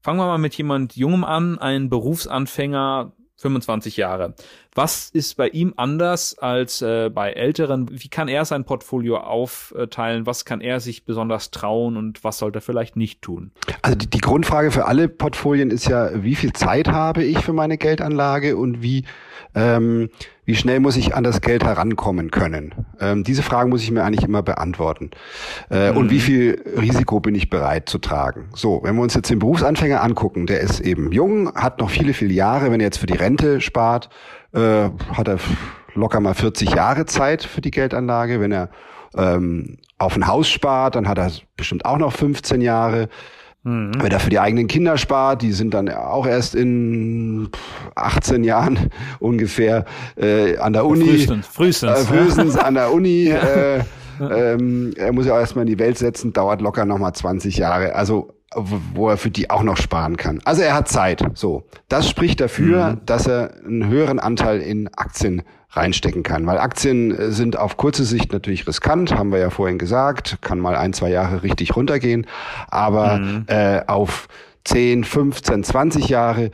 Fangen 0.00 0.18
wir 0.18 0.26
mal 0.26 0.38
mit 0.38 0.54
jemand 0.54 0.96
Jungem 0.96 1.24
an, 1.24 1.58
ein 1.58 1.88
Berufsanfänger, 1.90 3.12
25 3.36 3.96
Jahre. 3.96 4.34
Was 4.74 5.10
ist 5.10 5.36
bei 5.36 5.48
ihm 5.48 5.74
anders 5.76 6.38
als 6.38 6.82
äh, 6.82 7.10
bei 7.10 7.32
Älteren? 7.32 7.88
Wie 7.90 8.08
kann 8.08 8.28
er 8.28 8.44
sein 8.44 8.64
Portfolio 8.64 9.18
aufteilen? 9.18 10.24
Was 10.24 10.44
kann 10.44 10.60
er 10.60 10.80
sich 10.80 11.04
besonders 11.04 11.50
trauen 11.50 11.96
und 11.96 12.22
was 12.24 12.38
sollte 12.38 12.58
er 12.58 12.62
vielleicht 12.62 12.96
nicht 12.96 13.22
tun? 13.22 13.50
Also 13.82 13.96
die, 13.96 14.08
die 14.08 14.20
Grundfrage 14.20 14.70
für 14.70 14.86
alle 14.86 15.08
Portfolien 15.08 15.70
ist 15.70 15.88
ja, 15.88 16.22
wie 16.22 16.36
viel 16.36 16.52
Zeit 16.52 16.88
habe 16.88 17.24
ich 17.24 17.38
für 17.38 17.52
meine 17.52 17.76
Geldanlage 17.76 18.56
und 18.56 18.82
wie 18.82 19.04
ähm, 19.54 20.10
wie 20.44 20.54
schnell 20.54 20.80
muss 20.80 20.96
ich 20.96 21.14
an 21.14 21.24
das 21.24 21.40
Geld 21.40 21.64
herankommen 21.64 22.30
können? 22.30 22.74
Ähm, 23.00 23.24
diese 23.24 23.42
Fragen 23.42 23.70
muss 23.70 23.82
ich 23.82 23.90
mir 23.90 24.04
eigentlich 24.04 24.24
immer 24.24 24.42
beantworten. 24.42 25.10
Äh, 25.70 25.90
mhm. 25.90 25.96
Und 25.96 26.10
wie 26.10 26.20
viel 26.20 26.62
Risiko 26.78 27.20
bin 27.20 27.34
ich 27.34 27.50
bereit 27.50 27.88
zu 27.88 27.98
tragen? 27.98 28.48
So, 28.54 28.80
wenn 28.82 28.94
wir 28.96 29.02
uns 29.02 29.14
jetzt 29.14 29.30
den 29.30 29.38
Berufsanfänger 29.38 30.02
angucken, 30.02 30.46
der 30.46 30.60
ist 30.60 30.80
eben 30.80 31.12
jung, 31.12 31.54
hat 31.54 31.80
noch 31.80 31.90
viele, 31.90 32.12
viele 32.12 32.34
Jahre. 32.34 32.70
Wenn 32.70 32.80
er 32.80 32.86
jetzt 32.86 32.98
für 32.98 33.06
die 33.06 33.14
Rente 33.14 33.60
spart, 33.60 34.10
äh, 34.52 34.90
hat 35.12 35.28
er 35.28 35.38
locker 35.94 36.20
mal 36.20 36.34
40 36.34 36.74
Jahre 36.74 37.06
Zeit 37.06 37.42
für 37.44 37.60
die 37.60 37.70
Geldanlage. 37.70 38.40
Wenn 38.40 38.52
er 38.52 38.70
ähm, 39.16 39.78
auf 39.98 40.16
ein 40.16 40.26
Haus 40.26 40.48
spart, 40.48 40.96
dann 40.96 41.08
hat 41.08 41.18
er 41.18 41.30
bestimmt 41.56 41.84
auch 41.84 41.98
noch 41.98 42.12
15 42.12 42.60
Jahre. 42.60 43.08
Mhm. 43.64 43.92
Wenn 43.98 44.12
er 44.12 44.20
für 44.20 44.30
die 44.30 44.38
eigenen 44.38 44.66
Kinder 44.68 44.98
spart, 44.98 45.42
die 45.42 45.52
sind 45.52 45.72
dann 45.72 45.88
auch 45.88 46.26
erst 46.26 46.54
in 46.54 47.48
18 47.94 48.44
Jahren 48.44 48.90
ungefähr 49.20 49.86
äh, 50.16 50.58
an 50.58 50.74
der 50.74 50.86
Uni. 50.86 51.06
Frühestens, 51.06 51.46
frühestens, 51.46 51.90
äh, 51.90 52.04
frühestens 52.04 52.56
an 52.56 52.74
der 52.74 52.92
Uni. 52.92 53.28
äh, 53.28 53.80
ähm, 54.20 54.92
er 54.96 55.12
muss 55.12 55.26
ja 55.26 55.34
auch 55.34 55.40
erstmal 55.40 55.64
in 55.64 55.70
die 55.72 55.78
Welt 55.78 55.98
setzen, 55.98 56.32
dauert 56.32 56.60
locker 56.60 56.84
nochmal 56.84 57.14
20 57.14 57.56
Jahre. 57.56 57.94
Also 57.94 58.33
wo 58.54 59.08
er 59.08 59.16
für 59.16 59.30
die 59.30 59.50
auch 59.50 59.62
noch 59.62 59.76
sparen 59.76 60.16
kann. 60.16 60.40
Also 60.44 60.62
er 60.62 60.74
hat 60.74 60.88
Zeit. 60.88 61.24
So, 61.34 61.64
das 61.88 62.08
spricht 62.08 62.40
dafür, 62.40 62.92
mhm. 62.92 63.00
dass 63.06 63.26
er 63.26 63.54
einen 63.64 63.88
höheren 63.88 64.18
Anteil 64.18 64.60
in 64.60 64.88
Aktien 64.94 65.42
reinstecken 65.70 66.22
kann. 66.22 66.46
Weil 66.46 66.58
Aktien 66.58 67.32
sind 67.32 67.58
auf 67.58 67.76
kurze 67.76 68.04
Sicht 68.04 68.32
natürlich 68.32 68.66
riskant, 68.66 69.14
haben 69.14 69.32
wir 69.32 69.40
ja 69.40 69.50
vorhin 69.50 69.78
gesagt, 69.78 70.38
kann 70.40 70.60
mal 70.60 70.76
ein, 70.76 70.92
zwei 70.92 71.10
Jahre 71.10 71.42
richtig 71.42 71.74
runtergehen. 71.74 72.26
Aber 72.68 73.18
mhm. 73.18 73.44
äh, 73.48 73.82
auf 73.86 74.28
10, 74.64 75.04
15, 75.04 75.64
20 75.64 76.08
Jahre 76.08 76.50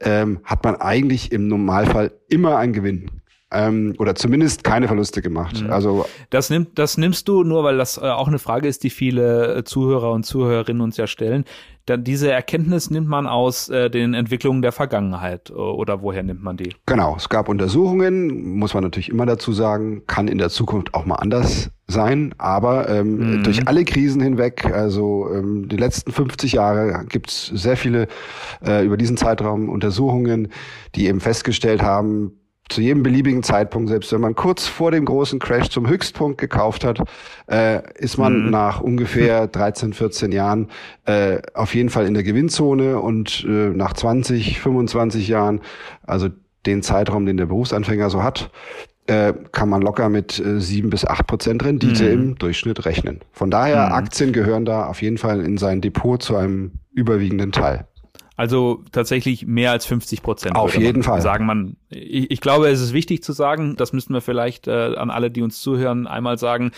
ähm, 0.00 0.40
hat 0.44 0.64
man 0.64 0.76
eigentlich 0.76 1.32
im 1.32 1.48
Normalfall 1.48 2.12
immer 2.28 2.56
einen 2.56 2.72
Gewinn 2.72 3.10
ähm, 3.52 3.94
oder 3.98 4.14
zumindest 4.14 4.64
keine 4.64 4.86
Verluste 4.86 5.22
gemacht. 5.22 5.62
Mhm. 5.62 5.70
Also 5.70 6.06
das 6.30 6.50
nimmt, 6.50 6.78
das 6.78 6.96
nimmst 6.96 7.26
du 7.28 7.42
nur, 7.42 7.64
weil 7.64 7.76
das 7.76 7.98
äh, 7.98 8.02
auch 8.02 8.28
eine 8.28 8.38
Frage 8.38 8.68
ist, 8.68 8.84
die 8.84 8.90
viele 8.90 9.56
äh, 9.56 9.64
Zuhörer 9.64 10.12
und 10.12 10.24
Zuhörerinnen 10.24 10.80
uns 10.80 10.96
ja 10.96 11.06
stellen. 11.06 11.44
Da, 11.86 11.96
diese 11.96 12.30
Erkenntnis 12.30 12.90
nimmt 12.90 13.08
man 13.08 13.26
aus 13.26 13.68
äh, 13.68 13.90
den 13.90 14.14
Entwicklungen 14.14 14.62
der 14.62 14.70
Vergangenheit 14.70 15.50
oder 15.50 16.02
woher 16.02 16.22
nimmt 16.22 16.42
man 16.42 16.56
die? 16.56 16.74
Genau, 16.86 17.16
es 17.16 17.28
gab 17.28 17.48
Untersuchungen, 17.48 18.56
muss 18.56 18.74
man 18.74 18.84
natürlich 18.84 19.08
immer 19.08 19.26
dazu 19.26 19.52
sagen, 19.52 20.06
kann 20.06 20.28
in 20.28 20.38
der 20.38 20.50
Zukunft 20.50 20.94
auch 20.94 21.04
mal 21.04 21.16
anders 21.16 21.70
sein, 21.88 22.34
aber 22.38 22.88
ähm, 22.88 23.38
mhm. 23.38 23.42
durch 23.42 23.66
alle 23.66 23.84
Krisen 23.84 24.22
hinweg, 24.22 24.66
also 24.66 25.28
ähm, 25.34 25.68
die 25.68 25.76
letzten 25.76 26.12
50 26.12 26.52
Jahre 26.52 27.04
gibt 27.08 27.30
es 27.30 27.46
sehr 27.46 27.76
viele 27.76 28.06
äh, 28.64 28.84
über 28.84 28.96
diesen 28.96 29.16
Zeitraum 29.16 29.68
Untersuchungen, 29.68 30.48
die 30.94 31.08
eben 31.08 31.18
festgestellt 31.18 31.82
haben, 31.82 32.40
zu 32.70 32.80
jedem 32.80 33.02
beliebigen 33.02 33.42
Zeitpunkt, 33.42 33.88
selbst 33.88 34.12
wenn 34.12 34.20
man 34.20 34.34
kurz 34.34 34.66
vor 34.66 34.90
dem 34.90 35.04
großen 35.04 35.38
Crash 35.38 35.68
zum 35.68 35.88
Höchstpunkt 35.88 36.38
gekauft 36.38 36.84
hat, 36.84 37.02
äh, 37.50 37.82
ist 37.98 38.18
man 38.18 38.44
mhm. 38.44 38.50
nach 38.50 38.80
ungefähr 38.80 39.46
13, 39.48 39.92
14 39.92 40.32
Jahren 40.32 40.68
äh, 41.04 41.38
auf 41.54 41.74
jeden 41.74 41.90
Fall 41.90 42.06
in 42.06 42.14
der 42.14 42.22
Gewinnzone 42.22 42.98
und 42.98 43.44
äh, 43.48 43.70
nach 43.70 43.92
20, 43.92 44.60
25 44.60 45.28
Jahren, 45.28 45.60
also 46.06 46.28
den 46.66 46.82
Zeitraum, 46.82 47.26
den 47.26 47.36
der 47.36 47.46
Berufsanfänger 47.46 48.10
so 48.10 48.22
hat, 48.22 48.50
äh, 49.06 49.32
kann 49.52 49.68
man 49.68 49.82
locker 49.82 50.08
mit 50.08 50.38
äh, 50.38 50.60
sieben 50.60 50.90
bis 50.90 51.04
acht 51.04 51.26
Prozent 51.26 51.64
Rendite 51.64 52.04
mhm. 52.04 52.12
im 52.22 52.34
Durchschnitt 52.36 52.84
rechnen. 52.84 53.20
Von 53.32 53.50
daher, 53.50 53.86
mhm. 53.86 53.92
Aktien 53.92 54.32
gehören 54.32 54.64
da 54.64 54.86
auf 54.86 55.02
jeden 55.02 55.18
Fall 55.18 55.40
in 55.40 55.58
sein 55.58 55.80
Depot 55.80 56.22
zu 56.22 56.36
einem 56.36 56.72
überwiegenden 56.92 57.50
Teil. 57.50 57.86
Also 58.36 58.84
tatsächlich 58.92 59.46
mehr 59.46 59.70
als 59.70 59.84
50 59.84 60.22
Prozent. 60.22 60.56
Auf 60.56 60.76
jeden 60.76 61.02
Fall. 61.02 61.20
Sagen 61.20 61.44
man. 61.44 61.76
Ich, 61.92 62.30
ich, 62.30 62.40
glaube, 62.40 62.68
es 62.68 62.80
ist 62.80 62.92
wichtig 62.92 63.24
zu 63.24 63.32
sagen, 63.32 63.74
das 63.76 63.92
müssten 63.92 64.14
wir 64.14 64.20
vielleicht 64.20 64.68
äh, 64.68 64.94
an 64.96 65.10
alle, 65.10 65.28
die 65.28 65.42
uns 65.42 65.60
zuhören, 65.60 66.06
einmal 66.06 66.38
sagen. 66.38 66.70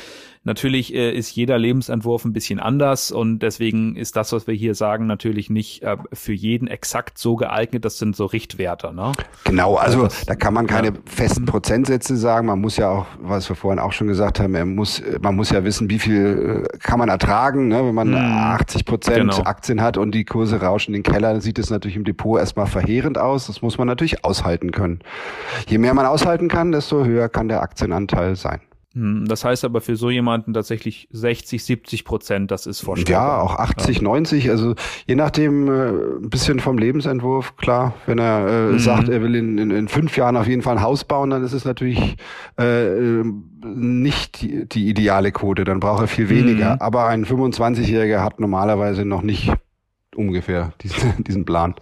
Natürlich 0.44 0.92
äh, 0.92 1.12
ist 1.12 1.36
jeder 1.36 1.56
Lebensentwurf 1.56 2.24
ein 2.24 2.32
bisschen 2.32 2.58
anders 2.58 3.12
und 3.12 3.40
deswegen 3.40 3.94
ist 3.94 4.16
das, 4.16 4.32
was 4.32 4.48
wir 4.48 4.54
hier 4.54 4.74
sagen, 4.74 5.06
natürlich 5.06 5.50
nicht 5.50 5.82
äh, 5.82 5.98
für 6.12 6.32
jeden 6.32 6.66
exakt 6.66 7.16
so 7.18 7.36
geeignet. 7.36 7.84
Das 7.84 7.98
sind 7.98 8.16
so 8.16 8.24
Richtwerte. 8.24 8.92
Ne? 8.92 9.12
Genau, 9.44 9.76
also 9.76 10.04
das, 10.04 10.24
da 10.24 10.34
kann 10.34 10.52
man 10.54 10.66
keine 10.66 10.88
ja. 10.88 10.94
festen 11.04 11.44
Prozentsätze 11.44 12.16
sagen. 12.16 12.46
Man 12.46 12.60
muss 12.60 12.76
ja 12.76 12.88
auch, 12.88 13.06
was 13.20 13.48
wir 13.48 13.54
vorhin 13.54 13.78
auch 13.78 13.92
schon 13.92 14.08
gesagt 14.08 14.40
haben, 14.40 14.52
man 14.52 14.74
muss, 14.74 15.00
man 15.20 15.36
muss 15.36 15.50
ja 15.50 15.62
wissen, 15.62 15.90
wie 15.90 16.00
viel 16.00 16.64
äh, 16.72 16.78
kann 16.78 16.98
man 16.98 17.08
ertragen, 17.08 17.68
ne? 17.68 17.84
wenn 17.84 17.94
man 17.94 18.08
mhm. 18.08 18.16
80 18.16 18.84
Prozent 18.84 19.30
genau. 19.30 19.42
Aktien 19.44 19.80
hat 19.80 19.96
und 19.96 20.12
die 20.12 20.24
Kurse 20.24 20.60
rauschen 20.60 20.94
in 20.94 21.02
den 21.02 21.12
Keller, 21.12 21.32
dann 21.32 21.40
sieht 21.42 21.58
es 21.60 21.70
natürlich 21.70 21.96
im 21.96 22.04
Depot 22.04 22.40
erstmal 22.40 22.66
verheerend 22.66 23.16
aus. 23.16 23.46
Das 23.46 23.62
muss 23.62 23.78
man 23.78 23.86
natürlich 23.86 24.24
aushalten 24.24 24.72
können. 24.72 25.01
Je 25.66 25.78
mehr 25.78 25.94
man 25.94 26.06
aushalten 26.06 26.48
kann, 26.48 26.72
desto 26.72 27.04
höher 27.04 27.28
kann 27.28 27.48
der 27.48 27.62
Aktienanteil 27.62 28.36
sein. 28.36 28.60
Hm, 28.94 29.24
das 29.26 29.44
heißt 29.44 29.64
aber 29.64 29.80
für 29.80 29.96
so 29.96 30.10
jemanden 30.10 30.52
tatsächlich 30.52 31.08
60, 31.12 31.64
70 31.64 32.04
Prozent, 32.04 32.50
das 32.50 32.66
ist 32.66 32.80
vorstellbar. 32.80 33.38
Ja, 33.38 33.40
auch 33.40 33.58
80, 33.58 33.96
ja. 33.96 34.02
90, 34.02 34.50
also 34.50 34.74
je 35.06 35.14
nachdem 35.14 35.68
äh, 35.68 35.88
ein 36.20 36.28
bisschen 36.28 36.60
vom 36.60 36.76
Lebensentwurf, 36.76 37.56
klar, 37.56 37.94
wenn 38.06 38.18
er 38.18 38.46
äh, 38.46 38.72
mhm. 38.72 38.78
sagt, 38.78 39.08
er 39.08 39.22
will 39.22 39.34
in, 39.34 39.56
in, 39.56 39.70
in 39.70 39.88
fünf 39.88 40.16
Jahren 40.16 40.36
auf 40.36 40.46
jeden 40.46 40.60
Fall 40.60 40.76
ein 40.76 40.82
Haus 40.82 41.04
bauen, 41.04 41.30
dann 41.30 41.42
ist 41.42 41.54
es 41.54 41.64
natürlich 41.64 42.16
äh, 42.58 43.22
nicht 43.64 44.42
die, 44.42 44.68
die 44.68 44.88
ideale 44.88 45.32
Quote, 45.32 45.64
dann 45.64 45.80
braucht 45.80 46.02
er 46.02 46.08
viel 46.08 46.28
weniger. 46.28 46.74
Mhm. 46.74 46.80
Aber 46.80 47.06
ein 47.06 47.24
25-Jähriger 47.24 48.22
hat 48.22 48.40
normalerweise 48.40 49.06
noch 49.06 49.22
nicht 49.22 49.52
ungefähr 50.14 50.72
diesen, 50.82 51.24
diesen 51.24 51.44
Plan. 51.44 51.74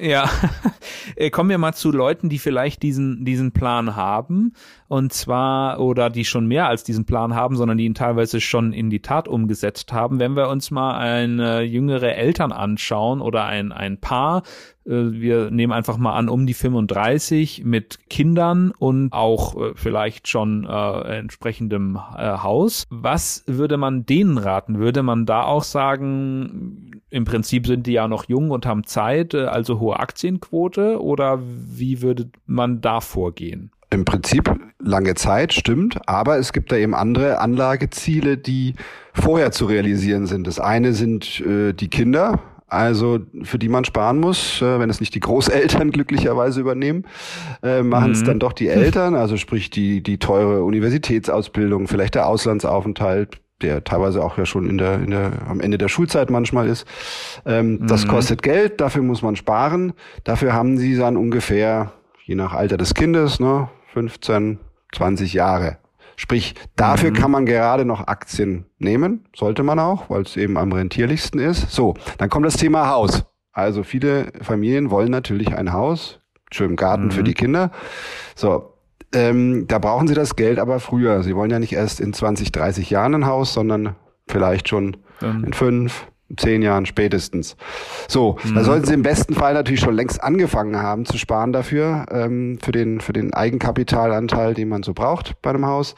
Ja, 0.00 0.30
äh, 1.16 1.30
kommen 1.30 1.50
wir 1.50 1.58
mal 1.58 1.72
zu 1.72 1.90
Leuten, 1.90 2.28
die 2.28 2.38
vielleicht 2.38 2.82
diesen, 2.82 3.24
diesen 3.24 3.52
Plan 3.52 3.96
haben 3.96 4.54
und 4.88 5.12
zwar, 5.12 5.80
oder 5.80 6.10
die 6.10 6.24
schon 6.24 6.46
mehr 6.46 6.68
als 6.68 6.84
diesen 6.84 7.04
Plan 7.04 7.34
haben, 7.34 7.56
sondern 7.56 7.78
die 7.78 7.84
ihn 7.84 7.94
teilweise 7.94 8.40
schon 8.40 8.72
in 8.72 8.90
die 8.90 9.00
Tat 9.00 9.28
umgesetzt 9.28 9.92
haben. 9.92 10.18
Wenn 10.18 10.36
wir 10.36 10.48
uns 10.48 10.70
mal 10.70 10.96
eine 10.96 11.62
jüngere 11.62 12.14
Eltern 12.14 12.52
anschauen 12.52 13.20
oder 13.20 13.44
ein, 13.46 13.72
ein 13.72 13.98
Paar, 13.98 14.42
äh, 14.86 15.12
wir 15.12 15.50
nehmen 15.50 15.72
einfach 15.72 15.96
mal 15.96 16.14
an, 16.14 16.28
um 16.28 16.46
die 16.46 16.54
35 16.54 17.64
mit 17.64 18.08
Kindern 18.08 18.70
und 18.70 19.12
auch 19.12 19.56
äh, 19.56 19.72
vielleicht 19.74 20.28
schon 20.28 20.64
äh, 20.64 21.18
entsprechendem 21.18 21.98
äh, 22.16 22.38
Haus. 22.38 22.84
Was 22.90 23.44
würde 23.46 23.76
man 23.76 24.06
denen 24.06 24.38
raten? 24.38 24.78
Würde 24.78 25.02
man 25.02 25.26
da 25.26 25.42
auch 25.42 25.64
sagen, 25.64 27.02
im 27.10 27.24
Prinzip 27.24 27.66
sind 27.66 27.86
die 27.86 27.92
ja 27.92 28.08
noch 28.08 28.28
jung 28.28 28.50
und 28.50 28.66
haben 28.66 28.84
Zeit, 28.84 29.34
äh, 29.34 29.44
also 29.46 29.80
hohe 29.80 29.98
Aktienquote 29.98 31.02
oder 31.02 31.40
wie 31.42 32.02
würde 32.02 32.30
man 32.46 32.80
da 32.80 33.00
vorgehen? 33.00 33.70
Im 33.90 34.04
Prinzip 34.04 34.52
lange 34.80 35.14
Zeit, 35.14 35.52
stimmt, 35.52 36.08
aber 36.08 36.38
es 36.38 36.52
gibt 36.52 36.72
da 36.72 36.76
eben 36.76 36.94
andere 36.94 37.38
Anlageziele, 37.38 38.36
die 38.36 38.74
vorher 39.12 39.52
zu 39.52 39.66
realisieren 39.66 40.26
sind. 40.26 40.46
Das 40.46 40.58
eine 40.58 40.92
sind 40.92 41.40
äh, 41.40 41.72
die 41.72 41.88
Kinder, 41.88 42.40
also 42.68 43.20
für 43.44 43.60
die 43.60 43.68
man 43.68 43.84
sparen 43.84 44.18
muss, 44.18 44.60
äh, 44.60 44.80
wenn 44.80 44.90
es 44.90 44.98
nicht 44.98 45.14
die 45.14 45.20
Großeltern 45.20 45.90
glücklicherweise 45.92 46.60
übernehmen, 46.60 47.04
äh, 47.62 47.82
machen 47.82 48.10
es 48.10 48.22
mhm. 48.22 48.26
dann 48.26 48.38
doch 48.40 48.52
die 48.52 48.68
Eltern, 48.68 49.14
also 49.14 49.36
sprich 49.36 49.70
die, 49.70 50.02
die 50.02 50.18
teure 50.18 50.64
Universitätsausbildung, 50.64 51.86
vielleicht 51.86 52.16
der 52.16 52.26
Auslandsaufenthalt, 52.26 53.38
der 53.62 53.84
teilweise 53.84 54.22
auch 54.22 54.36
ja 54.36 54.46
schon 54.46 54.68
in 54.68 54.78
der, 54.78 54.96
in 54.96 55.12
der, 55.12 55.32
am 55.48 55.60
Ende 55.60 55.78
der 55.78 55.88
Schulzeit 55.88 56.28
manchmal 56.28 56.66
ist. 56.66 56.86
Ähm, 57.46 57.78
mhm. 57.78 57.86
Das 57.86 58.08
kostet 58.08 58.42
Geld, 58.42 58.80
dafür 58.80 59.02
muss 59.02 59.22
man 59.22 59.36
sparen. 59.36 59.92
Dafür 60.24 60.52
haben 60.52 60.76
sie 60.76 60.96
dann 60.96 61.16
ungefähr, 61.16 61.92
je 62.24 62.34
nach 62.34 62.52
Alter 62.52 62.76
des 62.76 62.94
Kindes, 62.94 63.38
ne, 63.38 63.68
15, 63.96 64.58
20 64.94 65.32
Jahre. 65.32 65.78
Sprich, 66.16 66.54
dafür 66.76 67.10
mhm. 67.10 67.14
kann 67.14 67.30
man 67.30 67.46
gerade 67.46 67.86
noch 67.86 68.08
Aktien 68.08 68.66
nehmen, 68.78 69.24
sollte 69.34 69.62
man 69.62 69.78
auch, 69.78 70.10
weil 70.10 70.20
es 70.20 70.36
eben 70.36 70.58
am 70.58 70.70
rentierlichsten 70.70 71.40
ist. 71.40 71.70
So, 71.70 71.94
dann 72.18 72.28
kommt 72.28 72.44
das 72.44 72.58
Thema 72.58 72.90
Haus. 72.90 73.24
Also 73.52 73.84
viele 73.84 74.32
Familien 74.42 74.90
wollen 74.90 75.10
natürlich 75.10 75.56
ein 75.56 75.72
Haus, 75.72 76.20
schönen 76.52 76.76
Garten 76.76 77.06
mhm. 77.06 77.10
für 77.12 77.22
die 77.22 77.32
Kinder. 77.32 77.70
So, 78.34 78.74
ähm, 79.14 79.66
da 79.66 79.78
brauchen 79.78 80.08
sie 80.08 80.14
das 80.14 80.36
Geld 80.36 80.58
aber 80.58 80.78
früher. 80.78 81.22
Sie 81.22 81.34
wollen 81.34 81.50
ja 81.50 81.58
nicht 81.58 81.72
erst 81.72 81.98
in 81.98 82.12
20, 82.12 82.52
30 82.52 82.90
Jahren 82.90 83.14
ein 83.14 83.26
Haus, 83.26 83.54
sondern 83.54 83.96
vielleicht 84.28 84.68
schon 84.68 84.98
mhm. 85.22 85.44
in 85.44 85.52
fünf, 85.54 86.06
zehn 86.36 86.62
Jahren 86.62 86.86
spätestens. 86.86 87.56
So, 88.08 88.36
mhm. 88.42 88.54
da 88.54 88.64
sollten 88.64 88.86
Sie 88.86 88.94
im 88.94 89.02
besten 89.02 89.34
Fall 89.34 89.54
natürlich 89.54 89.80
schon 89.80 89.94
längst 89.94 90.22
angefangen 90.22 90.76
haben 90.76 91.04
zu 91.04 91.18
sparen 91.18 91.52
dafür, 91.52 92.06
ähm, 92.10 92.58
für 92.62 92.72
den 92.72 93.00
für 93.00 93.12
den 93.12 93.32
Eigenkapitalanteil, 93.32 94.54
den 94.54 94.68
man 94.68 94.82
so 94.82 94.92
braucht 94.92 95.40
bei 95.42 95.50
einem 95.50 95.66
Haus. 95.66 95.94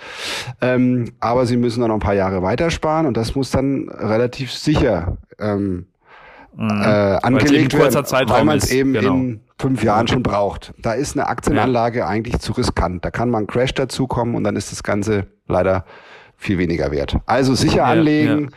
Ähm, 0.61 1.13
aber 1.21 1.47
Sie 1.47 1.57
müssen 1.57 1.81
dann 1.81 1.89
noch 1.89 1.97
ein 1.97 2.01
paar 2.01 2.15
Jahre 2.15 2.43
weiter 2.43 2.71
sparen 2.71 3.07
und 3.07 3.17
das 3.17 3.35
muss 3.35 3.51
dann 3.51 3.89
relativ 3.89 4.53
sicher 4.53 5.17
ähm, 5.39 5.87
mhm. 6.55 6.83
äh, 6.83 7.19
angelegt 7.23 7.73
werden, 7.79 8.29
weil 8.29 8.45
man 8.45 8.59
es 8.59 8.71
eben 8.71 8.93
genau. 8.93 9.15
in 9.15 9.41
fünf 9.59 9.83
Jahren 9.83 10.09
schon 10.09 10.23
braucht. 10.23 10.75
Da 10.79 10.93
ist 10.93 11.17
eine 11.17 11.27
Aktienanlage 11.27 12.01
ja. 12.01 12.07
eigentlich 12.07 12.39
zu 12.39 12.53
riskant. 12.53 13.05
Da 13.05 13.11
kann 13.11 13.31
mal 13.31 13.39
ein 13.39 13.47
Crash 13.47 13.75
dazukommen 13.75 14.35
und 14.35 14.45
dann 14.45 14.57
ist 14.57 14.73
das 14.73 14.83
Ganze 14.83 15.27
leider 15.47 15.85
viel 16.37 16.59
weniger 16.59 16.93
wert. 16.93 17.17
Also 17.27 17.55
sicher 17.55 17.79
ja, 17.79 17.85
anlegen. 17.85 18.43
Ja. 18.43 18.49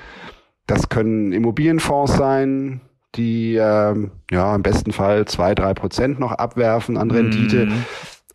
Das 0.71 0.87
können 0.87 1.33
Immobilienfonds 1.33 2.15
sein, 2.15 2.79
die 3.15 3.55
ähm, 3.55 4.11
ja 4.31 4.55
im 4.55 4.63
besten 4.63 4.93
Fall 4.93 5.25
zwei, 5.25 5.53
drei 5.53 5.73
Prozent 5.73 6.17
noch 6.17 6.31
abwerfen 6.31 6.95
an 6.95 7.11
Rendite. 7.11 7.65
Mhm. 7.65 7.83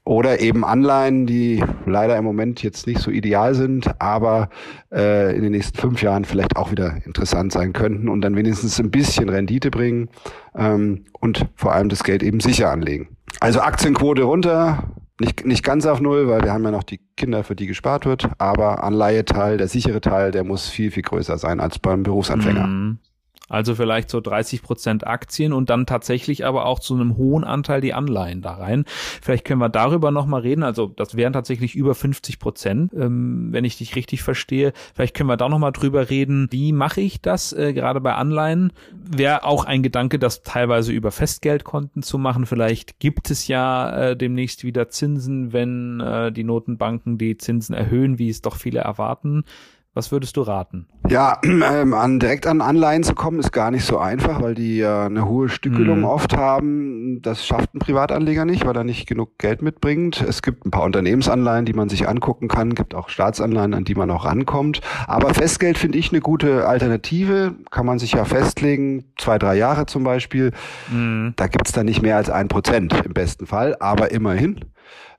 Oder 0.05 0.41
eben 0.41 0.63
Anleihen, 0.63 1.25
die 1.25 1.65
leider 1.87 2.15
im 2.19 2.25
Moment 2.25 2.63
jetzt 2.63 2.87
nicht 2.87 3.01
so 3.01 3.11
ideal 3.11 3.55
sind, 3.55 3.91
aber 4.03 4.51
äh, 4.93 5.35
in 5.35 5.45
den 5.45 5.53
nächsten 5.53 5.79
fünf 5.79 6.03
Jahren 6.03 6.27
vielleicht 6.27 6.57
auch 6.57 6.71
wieder 6.71 6.99
interessant 7.07 7.53
sein 7.53 7.73
könnten 7.73 8.11
und 8.11 8.21
dann 8.21 8.37
wenigstens 8.37 8.79
ein 8.79 8.91
bisschen 8.91 9.31
Rendite 9.31 9.71
bringen 9.71 10.11
ähm, 10.55 11.07
und 11.19 11.47
vor 11.57 11.73
allem 11.73 11.89
das 11.89 12.05
Geld 12.05 12.23
eben 12.23 12.41
sicher 12.41 12.71
anlegen. 12.71 13.17
Also 13.41 13.63
Aktienquote 13.63 14.25
runter, 14.25 14.91
Nicht, 15.19 15.47
nicht 15.47 15.63
ganz 15.63 15.87
auf 15.87 16.01
Null, 16.01 16.29
weil 16.29 16.43
wir 16.43 16.53
haben 16.53 16.65
ja 16.65 16.71
noch 16.71 16.83
die 16.83 17.01
Kinder, 17.17 17.43
für 17.43 17.57
die 17.57 17.67
gespart 17.67 18.05
wird, 18.05 18.29
aber 18.39 18.85
Anleiheteil, 18.85 19.57
der 19.57 19.69
sichere 19.69 20.03
Teil, 20.03 20.31
der 20.31 20.45
muss 20.45 20.69
viel, 20.69 20.91
viel 20.91 21.03
größer 21.03 21.39
sein 21.39 21.59
als 21.59 21.79
beim 21.79 22.03
Berufsanfänger. 22.03 22.67
Mhm. 22.67 22.99
Also 23.49 23.75
vielleicht 23.75 24.11
so 24.11 24.21
30 24.21 24.63
Prozent 24.63 25.07
Aktien 25.07 25.53
und 25.53 25.71
dann 25.71 25.87
tatsächlich 25.87 26.45
aber 26.45 26.67
auch 26.67 26.81
zu 26.81 26.95
einem 26.95 27.17
hohen 27.17 27.45
Anteil 27.45 27.81
die 27.81 27.95
Anleihen 27.95 28.43
da 28.43 28.55
rein. 28.55 28.85
Vielleicht 28.87 29.45
können 29.45 29.61
wir 29.61 29.69
darüber 29.69 30.11
nochmal 30.11 30.41
reden. 30.41 30.65
Also 30.65 30.89
das 30.89 31.17
wären 31.17 31.33
tatsächlich 31.33 31.77
über 31.77 31.95
50 31.95 32.41
Prozent, 32.41 32.93
ähm, 32.95 33.49
wenn 33.53 33.65
ich 33.65 33.79
dich 33.79 33.95
richtig 33.95 34.23
verstehe. 34.23 34.73
Vielleicht 34.95 35.15
können 35.15 35.29
wir 35.29 35.37
da 35.37 35.49
nochmal 35.49 35.73
drüber 35.73 36.11
reden. 36.11 36.49
Wie 36.51 36.73
mache 36.73 37.01
ich 37.01 37.21
das 37.21 37.53
äh, 37.53 37.73
gerade 37.73 38.01
bei 38.01 38.15
Anleihen? 38.15 38.73
Wäre 38.93 39.45
auch 39.45 39.65
ein 39.65 39.83
Gedanke, 39.83 40.19
das 40.19 40.43
teilweise 40.43 40.93
über 40.93 41.13
Festgeldkonten 41.13 42.03
zu 42.03 42.19
machen. 42.19 42.47
Vielleicht 42.47 42.99
gibt 42.99 43.31
es 43.31 43.47
ja 43.47 44.11
äh, 44.11 44.17
demnächst 44.17 44.65
wieder 44.65 44.89
Zinsen, 44.89 45.53
wenn 45.53 46.01
äh, 46.01 46.33
die 46.33 46.45
Notenbanken 46.45 47.17
die 47.17 47.37
Zinsen 47.37 47.75
erhöhen, 47.75 48.19
wie 48.19 48.29
es 48.29 48.43
doch 48.43 48.57
viele 48.57 48.81
erwarten. 48.81 49.45
Was 49.97 50.13
würdest 50.13 50.37
du 50.37 50.43
raten? 50.43 50.87
Ja, 51.09 51.41
ähm, 51.43 51.95
an, 51.95 52.21
direkt 52.21 52.47
an 52.47 52.61
Anleihen 52.61 53.03
zu 53.03 53.15
kommen 53.15 53.41
ist 53.41 53.51
gar 53.51 53.71
nicht 53.71 53.87
so 53.87 53.97
einfach, 53.97 54.43
weil 54.43 54.55
die 54.55 54.77
ja 54.77 55.07
eine 55.07 55.27
hohe 55.27 55.49
Stückelung 55.49 56.01
mhm. 56.01 56.05
oft 56.05 56.37
haben. 56.37 57.23
Das 57.23 57.47
schafft 57.47 57.75
ein 57.75 57.79
Privatanleger 57.79 58.45
nicht, 58.45 58.67
weil 58.67 58.77
er 58.77 58.85
nicht 58.85 59.07
genug 59.07 59.39
Geld 59.39 59.63
mitbringt. 59.63 60.21
Es 60.21 60.43
gibt 60.43 60.67
ein 60.67 60.71
paar 60.71 60.83
Unternehmensanleihen, 60.83 61.65
die 61.65 61.73
man 61.73 61.89
sich 61.89 62.07
angucken 62.07 62.47
kann, 62.47 62.75
gibt 62.75 62.95
auch 62.95 63.09
Staatsanleihen, 63.09 63.73
an 63.73 63.85
die 63.85 63.95
man 63.95 64.11
auch 64.11 64.27
rankommt. 64.27 64.83
Aber 65.07 65.33
Festgeld 65.33 65.79
finde 65.79 65.97
ich 65.97 66.13
eine 66.13 66.21
gute 66.21 66.69
Alternative. 66.69 67.55
Kann 67.71 67.87
man 67.87 67.99
sich 67.99 68.13
ja 68.13 68.27
festlegen, 68.27 69.07
zwei, 69.17 69.39
drei 69.39 69.57
Jahre 69.57 69.87
zum 69.87 70.05
Beispiel. 70.05 70.53
Mhm. 70.93 71.33
Da 71.37 71.47
gibt's 71.47 71.73
dann 71.73 71.87
nicht 71.87 72.03
mehr 72.03 72.19
als 72.19 72.29
ein 72.29 72.49
Prozent 72.49 72.93
im 73.03 73.15
besten 73.15 73.47
Fall, 73.47 73.75
aber 73.81 74.11
immerhin. 74.11 74.61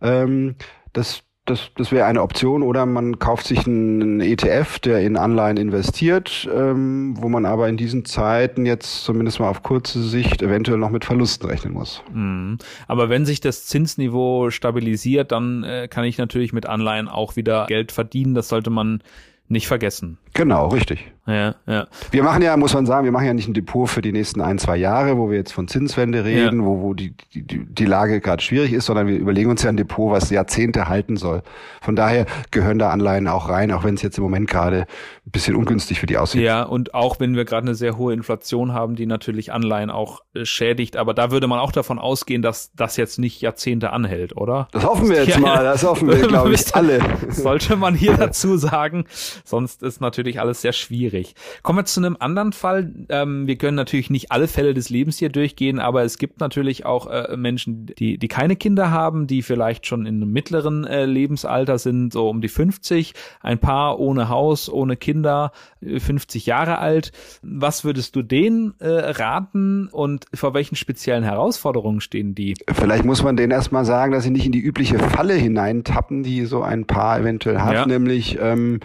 Ähm, 0.02 0.54
das 0.94 1.24
das, 1.48 1.72
das 1.76 1.92
wäre 1.92 2.06
eine 2.06 2.22
Option. 2.22 2.62
Oder 2.62 2.86
man 2.86 3.20
kauft 3.20 3.48
sich 3.48 3.66
einen 3.66 4.22
ETF, 4.22 4.80
der 4.80 5.02
in 5.02 5.18
Anleihen 5.18 5.58
investiert, 5.58 6.48
ähm, 6.54 7.16
wo 7.18 7.30
man 7.30 7.46
aber 7.46 7.68
in 7.68 7.78
diesen 7.78 8.06
Zeiten 8.06 8.66
jetzt 8.66 9.04
zumindest 9.04 9.40
mal 9.40 9.50
auf 9.50 9.64
kurze 9.64 10.04
Sicht 10.04 10.42
eventuell 10.42 10.78
noch 10.78 10.92
mit 10.92 11.06
Verlusten 11.06 11.50
rechnen 11.50 11.74
muss. 11.74 12.04
Mhm. 12.14 12.58
Aber 12.88 13.10
wenn 13.10 13.26
sich 13.26 13.40
das 13.40 13.66
Zinsniveau 13.66 14.52
stabilisiert, 14.52 15.32
dann 15.32 15.64
äh, 15.64 15.88
kann 15.90 16.04
ich 16.04 16.18
natürlich 16.18 16.54
mit 16.54 16.66
Anleihen 16.66 17.08
auch 17.08 17.36
wieder 17.36 17.66
Geld 17.68 17.92
verdienen. 17.92 18.36
Das 18.36 18.50
sollte 18.50 18.70
man 18.70 19.02
nicht 19.50 19.68
vergessen. 19.68 20.18
Genau, 20.38 20.68
richtig. 20.68 21.12
Ja, 21.26 21.56
ja. 21.66 21.88
Wir 22.12 22.24
machen 22.24 22.42
ja, 22.42 22.56
muss 22.56 22.74
man 22.74 22.86
sagen, 22.86 23.04
wir 23.04 23.12
machen 23.12 23.26
ja 23.26 23.34
nicht 23.34 23.50
ein 23.50 23.54
Depot 23.56 23.90
für 23.90 24.02
die 24.02 24.14
nächsten 24.14 24.40
ein, 24.40 24.60
zwei 24.60 24.78
Jahre, 24.78 25.18
wo 25.18 25.30
wir 25.30 25.38
jetzt 25.38 25.52
von 25.52 25.68
Zinswende 25.68 26.24
reden, 26.24 26.62
ja. 26.62 26.66
wo, 26.66 26.82
wo 26.82 26.94
die, 26.94 27.16
die, 27.34 27.66
die 27.66 27.86
Lage 27.86 28.22
gerade 28.22 28.42
schwierig 28.42 28.72
ist, 28.72 28.86
sondern 28.86 29.08
wir 29.08 29.18
überlegen 29.18 29.50
uns 29.50 29.64
ja 29.64 29.70
ein 29.70 29.78
Depot, 29.78 30.12
was 30.12 30.30
Jahrzehnte 30.30 30.88
halten 30.88 31.18
soll. 31.18 31.42
Von 31.82 31.96
daher 31.96 32.28
gehören 32.52 32.80
da 32.80 32.92
Anleihen 32.92 33.28
auch 33.28 33.50
rein, 33.50 33.72
auch 33.72 33.84
wenn 33.84 33.96
es 33.96 34.04
jetzt 34.04 34.18
im 34.18 34.24
Moment 34.24 34.48
gerade 34.48 34.82
ein 35.26 35.32
bisschen 35.32 35.56
ungünstig 35.56 36.00
für 36.00 36.06
die 36.06 36.18
aussieht. 36.18 36.44
Ja, 36.44 36.64
und 36.64 36.94
auch 36.94 37.20
wenn 37.20 37.36
wir 37.36 37.44
gerade 37.44 37.64
eine 37.64 37.76
sehr 37.76 37.98
hohe 37.98 38.14
Inflation 38.14 38.74
haben, 38.74 38.96
die 38.96 39.06
natürlich 39.06 39.52
Anleihen 39.52 39.90
auch 39.90 40.22
äh, 40.34 40.46
schädigt, 40.46 40.96
aber 40.96 41.14
da 41.14 41.32
würde 41.32 41.48
man 41.48 41.60
auch 41.60 41.74
davon 41.74 42.00
ausgehen, 42.00 42.42
dass 42.42 42.72
das 42.74 42.96
jetzt 42.96 43.20
nicht 43.20 43.42
Jahrzehnte 43.42 43.92
anhält, 43.92 44.38
oder? 44.38 44.70
Das 44.72 44.86
hoffen 44.86 45.10
wir 45.10 45.18
jetzt 45.18 45.36
ja, 45.36 45.40
mal, 45.40 45.64
das 45.64 45.84
hoffen 45.84 46.08
wir, 46.08 46.16
glaube 46.28 46.54
ich, 46.54 46.74
alle. 46.74 47.00
Sollte 47.30 47.76
man 47.76 47.96
hier 47.96 48.14
dazu 48.14 48.56
sagen, 48.56 49.06
sonst 49.44 49.84
ist 49.84 50.00
natürlich 50.00 50.27
alles 50.40 50.62
sehr 50.62 50.74
schwierig 50.74 50.98
schwierig. 50.98 51.36
Kommen 51.64 51.80
wir 51.80 51.86
zu 51.86 52.00
einem 52.00 52.18
anderen 52.20 52.54
Fall. 52.54 52.92
Ähm, 53.10 53.48
wir 53.48 53.58
können 53.58 53.76
natürlich 53.76 54.10
nicht 54.10 54.32
alle 54.32 54.48
Fälle 54.48 54.74
des 54.74 54.90
Lebens 54.90 55.18
hier 55.18 55.30
durchgehen, 55.30 55.80
aber 55.80 56.04
es 56.04 56.18
gibt 56.18 56.40
natürlich 56.40 56.86
auch 56.86 57.08
äh, 57.08 57.36
Menschen, 57.38 57.88
die, 57.98 58.18
die 58.18 58.28
keine 58.28 58.56
Kinder 58.56 58.92
haben, 58.92 59.28
die 59.28 59.42
vielleicht 59.42 59.86
schon 59.86 60.06
in 60.06 60.22
einem 60.22 60.32
mittleren 60.32 60.86
äh, 60.86 61.06
Lebensalter 61.06 61.78
sind, 61.78 62.14
so 62.14 62.30
um 62.30 62.42
die 62.42 62.48
50, 62.48 63.14
ein 63.42 63.60
Paar 63.60 64.00
ohne 64.00 64.30
Haus, 64.30 64.70
ohne 64.70 64.98
Kinder, 64.98 65.52
50 65.82 66.46
äh, 66.46 66.50
Jahre 66.50 66.80
alt. 66.80 67.12
Was 67.42 67.84
würdest 67.84 68.16
du 68.16 68.22
denen 68.22 68.74
äh, 68.80 68.88
raten 68.88 69.88
und 69.88 70.26
vor 70.34 70.54
welchen 70.54 70.76
speziellen 70.76 71.24
Herausforderungen 71.24 72.02
stehen 72.02 72.36
die? 72.36 72.56
Vielleicht 72.72 73.06
muss 73.06 73.24
man 73.24 73.38
denen 73.38 73.52
erstmal 73.52 73.86
sagen, 73.86 74.12
dass 74.12 74.24
sie 74.24 74.32
nicht 74.32 74.46
in 74.46 74.52
die 74.52 74.62
übliche 74.62 75.00
Falle 75.00 75.34
hineintappen, 75.34 76.24
die 76.24 76.46
so 76.46 76.64
ein 76.64 76.86
Paar 76.86 77.20
eventuell 77.20 77.60
hat, 77.60 77.74
ja. 77.74 77.86
nämlich 77.86 78.38
ähm, 78.42 78.80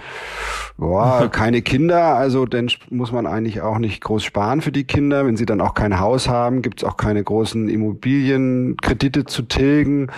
boah, 0.77 1.29
keine 1.33 1.62
Kinder, 1.62 2.14
also 2.14 2.47
dann 2.47 2.68
muss 2.90 3.11
man 3.11 3.27
eigentlich 3.27 3.61
auch 3.61 3.79
nicht 3.79 4.03
groß 4.03 4.23
sparen 4.23 4.61
für 4.61 4.73
die 4.73 4.85
Kinder. 4.85 5.27
Wenn 5.27 5.37
sie 5.37 5.47
dann 5.47 5.61
auch 5.61 5.75
kein 5.75 5.99
Haus 5.99 6.29
haben, 6.29 6.62
gibt 6.62 6.83
es 6.83 6.88
auch 6.88 6.97
keine 6.97 7.25
großen 7.25 7.68
Immobilienkredite 7.68 9.25
zu 9.25 9.42
tilgen. 9.42 10.09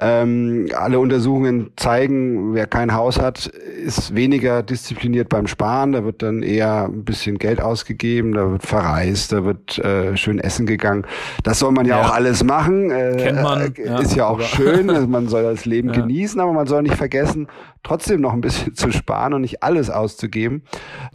Ähm, 0.00 0.66
alle 0.76 0.98
Untersuchungen 0.98 1.70
zeigen, 1.76 2.54
wer 2.54 2.66
kein 2.66 2.94
Haus 2.94 3.20
hat, 3.20 3.46
ist 3.46 4.14
weniger 4.14 4.62
diszipliniert 4.62 5.28
beim 5.28 5.46
Sparen. 5.46 5.92
Da 5.92 6.04
wird 6.04 6.22
dann 6.22 6.42
eher 6.42 6.84
ein 6.84 7.04
bisschen 7.04 7.38
Geld 7.38 7.60
ausgegeben, 7.60 8.32
da 8.32 8.50
wird 8.50 8.62
verreist, 8.64 9.32
da 9.32 9.44
wird 9.44 9.78
äh, 9.78 10.16
schön 10.16 10.38
essen 10.38 10.66
gegangen. 10.66 11.06
Das 11.42 11.58
soll 11.58 11.72
man 11.72 11.86
ja, 11.86 11.98
ja. 11.98 12.06
auch 12.06 12.12
alles 12.12 12.44
machen. 12.44 12.90
Äh, 12.90 13.16
Kennt 13.18 13.42
man. 13.42 13.60
Äh, 13.60 14.02
ist 14.02 14.12
ja, 14.12 14.24
ja 14.24 14.26
auch 14.26 14.40
schön, 14.40 14.90
also 14.90 15.06
man 15.06 15.28
soll 15.28 15.42
das 15.42 15.64
Leben 15.64 15.88
ja. 15.94 16.00
genießen, 16.00 16.40
aber 16.40 16.52
man 16.52 16.66
soll 16.66 16.82
nicht 16.82 16.96
vergessen, 16.96 17.48
trotzdem 17.82 18.20
noch 18.20 18.32
ein 18.32 18.40
bisschen 18.40 18.74
zu 18.74 18.90
sparen 18.90 19.34
und 19.34 19.42
nicht 19.42 19.62
alles 19.62 19.90
auszugeben. 19.90 20.53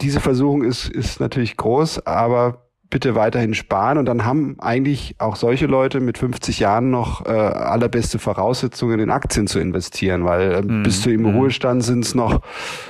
Diese 0.00 0.20
Versuchung 0.20 0.62
ist, 0.62 0.88
ist 0.88 1.20
natürlich 1.20 1.56
groß, 1.56 2.06
aber 2.06 2.66
bitte 2.90 3.14
weiterhin 3.14 3.54
sparen 3.54 3.98
und 3.98 4.06
dann 4.06 4.24
haben 4.24 4.56
eigentlich 4.58 5.14
auch 5.18 5.36
solche 5.36 5.66
Leute 5.66 6.00
mit 6.00 6.18
50 6.18 6.58
Jahren 6.58 6.90
noch 6.90 7.24
äh, 7.24 7.30
allerbeste 7.30 8.18
Voraussetzungen 8.18 8.98
in 8.98 9.10
Aktien 9.10 9.46
zu 9.46 9.60
investieren, 9.60 10.24
weil 10.24 10.52
äh, 10.52 10.62
mhm. 10.62 10.82
bis 10.82 11.02
zu 11.02 11.10
im 11.10 11.22
mhm. 11.22 11.36
Ruhestand 11.36 11.84
sind 11.84 12.04
es 12.04 12.14
noch 12.14 12.40